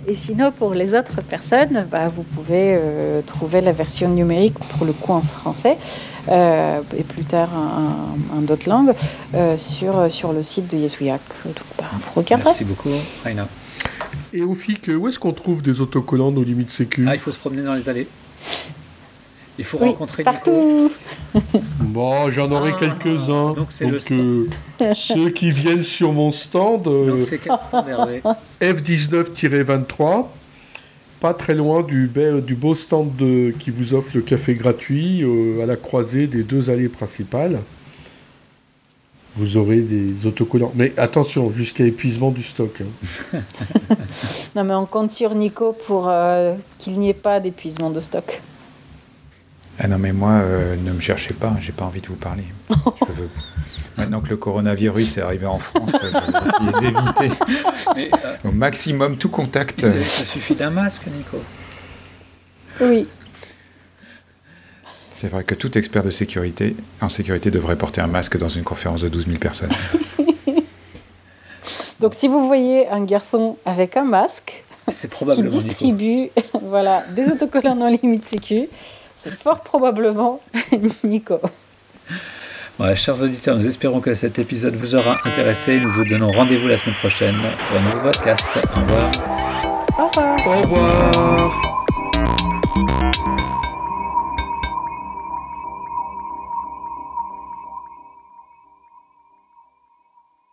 Et 0.07 0.15
sinon, 0.15 0.53
pour 0.53 0.75
les 0.75 0.95
autres 0.95 1.23
personnes, 1.23 1.87
bah, 1.91 2.09
vous 2.15 2.23
pouvez 2.23 2.77
euh, 2.77 3.23
trouver 3.23 3.63
la 3.63 3.73
version 3.73 4.11
numérique, 4.11 4.59
pour 4.59 4.87
le 4.87 4.93
coup 4.93 5.13
en 5.13 5.23
français, 5.23 5.79
euh, 6.29 6.81
et 6.95 7.03
plus 7.03 7.25
tard 7.25 7.49
en, 7.55 8.43
d'autres 8.43 8.69
langues, 8.69 8.93
sur, 9.57 10.13
sur 10.13 10.35
le 10.35 10.43
site 10.43 10.71
de 10.71 10.77
YesWeHack. 10.77 11.23
Donc, 11.47 11.57
bah, 11.79 11.85
vous 11.95 12.11
regarderez. 12.15 12.51
Merci 12.51 12.65
beaucoup, 12.65 12.91
Raina. 13.25 13.49
Et 14.35 14.43
au 14.43 14.55
FIC, 14.55 14.91
où 14.99 15.09
est-ce 15.09 15.19
qu'on 15.19 15.33
trouve 15.33 15.63
des 15.63 15.81
autocollants 15.81 16.31
nos 16.31 16.45
limites 16.45 16.71
sécu? 16.71 17.07
Ah, 17.09 17.15
il 17.15 17.21
faut 17.21 17.33
se 17.33 17.39
promener 17.39 17.63
dans 17.63 17.75
les 17.75 17.89
allées. 17.89 18.07
Il 19.59 19.65
faut 19.65 19.79
rencontrer 19.79 20.23
partout. 20.23 20.93
Bon, 21.81 22.31
j'en 22.31 22.51
aurai 22.51 22.73
ah, 22.75 22.79
quelques-uns. 22.79 23.53
Donc, 23.53 23.69
c'est 23.71 23.87
le 23.87 24.01
euh, 24.81 24.95
ceux 24.95 25.31
qui 25.31 25.51
viennent 25.51 25.85
sur 25.85 26.13
mon 26.13 26.31
stand. 26.31 26.87
Euh, 26.89 27.21
c'est 27.21 27.39
quel 27.39 27.57
stand, 27.59 27.87
F19-23. 28.61 30.27
Pas 31.21 31.33
très 31.33 31.55
loin 31.55 31.83
du, 31.83 32.11
du 32.43 32.55
beau 32.55 32.75
stand 32.75 33.17
de, 33.17 33.55
qui 33.59 33.71
vous 33.71 33.95
offre 33.95 34.11
le 34.15 34.21
café 34.21 34.55
gratuit 34.55 35.23
euh, 35.23 35.63
à 35.63 35.67
la 35.67 35.77
croisée 35.77 36.27
des 36.27 36.43
deux 36.43 36.69
allées 36.69 36.89
principales. 36.89 37.61
Vous 39.35 39.57
aurez 39.57 39.81
des 39.81 40.27
autocollants. 40.27 40.73
Mais 40.75 40.93
attention, 40.97 41.51
jusqu'à 41.51 41.85
épuisement 41.85 42.31
du 42.31 42.43
stock. 42.43 42.83
Hein. 42.83 43.41
non, 44.57 44.65
mais 44.65 44.75
on 44.75 44.87
compte 44.87 45.13
sur 45.13 45.35
Nico 45.35 45.75
pour 45.87 46.11
qu'il 46.79 46.99
n'y 46.99 47.11
ait 47.11 47.15
pas 47.15 47.41
d'épuisement 47.41 47.91
de 47.91 48.01
stock. 48.01 48.41
Ah 49.87 49.89
non, 49.89 49.99
mais 49.99 50.13
moi, 50.13 50.33
euh, 50.33 50.75
ne 50.75 50.91
me 50.91 50.99
cherchez 50.99 51.33
pas, 51.33 51.55
j'ai 51.61 51.71
pas 51.71 51.85
envie 51.85 52.01
de 52.01 52.09
vous 52.09 52.17
parler. 52.17 52.43
Je 53.07 53.13
veux. 53.13 53.31
Maintenant 53.97 54.21
que 54.21 54.31
le 54.31 54.37
coronavirus 54.37 55.19
est 55.19 55.21
arrivé 55.21 55.47
en 55.47 55.61
France, 55.61 55.93
je 55.93 56.09
vais 56.09 56.19
essayer 56.49 56.73
d'éviter 56.81 57.31
euh, 57.97 58.49
au 58.49 58.51
maximum 58.51 59.17
tout 59.17 59.29
contact. 59.29 59.89
Ça 59.89 60.25
suffit 60.25 60.57
d'un 60.57 60.71
masque, 60.71 61.07
Nico. 61.07 61.41
Oui. 62.81 63.07
C'est 65.15 65.29
vrai 65.29 65.45
que 65.45 65.55
tout 65.55 65.79
expert 65.79 66.03
de 66.03 66.11
sécurité 66.11 66.75
en 67.01 67.09
sécurité 67.09 67.53
devrait 67.53 67.77
porter 67.77 68.01
un 68.01 68.09
masque 68.09 68.39
dans 68.39 68.49
une 68.49 68.65
conférence 68.65 69.03
de 69.03 69.09
12 69.09 69.27
000 69.27 69.39
personnes. 69.39 69.71
Donc 72.01 72.15
si 72.15 72.27
vous 72.27 72.45
voyez 72.49 72.89
un 72.89 73.05
garçon 73.05 73.57
avec 73.65 73.97
un 73.97 74.05
masque 74.05 74.65
c'est 74.89 75.11
probablement 75.11 75.51
qui 75.51 75.65
distribue 75.65 76.31
voilà, 76.63 77.05
des 77.15 77.29
autocollants 77.29 77.77
dans 77.77 77.89
limite 77.89 78.25
sécu, 78.25 78.69
c'est 79.17 79.35
fort 79.43 79.63
probablement 79.63 80.41
Nico. 81.05 81.41
chers 82.95 83.23
auditeurs, 83.23 83.57
nous 83.57 83.67
espérons 83.67 84.01
que 84.01 84.15
cet 84.15 84.39
épisode 84.39 84.75
vous 84.75 84.95
aura 84.95 85.17
intéressé. 85.25 85.81
Nous 85.81 85.91
vous 85.91 86.05
donnons 86.05 86.31
rendez-vous 86.31 86.69
la 86.69 86.77
semaine 86.77 86.97
prochaine 86.97 87.37
pour 87.67 87.79
un 87.79 87.83
nouveau 87.83 88.01
podcast. 88.01 88.51
Au 88.77 88.81
revoir. 88.81 89.11
Au 89.99 90.09
revoir. 90.09 90.37
Au 90.47 90.61
revoir. 90.61 91.67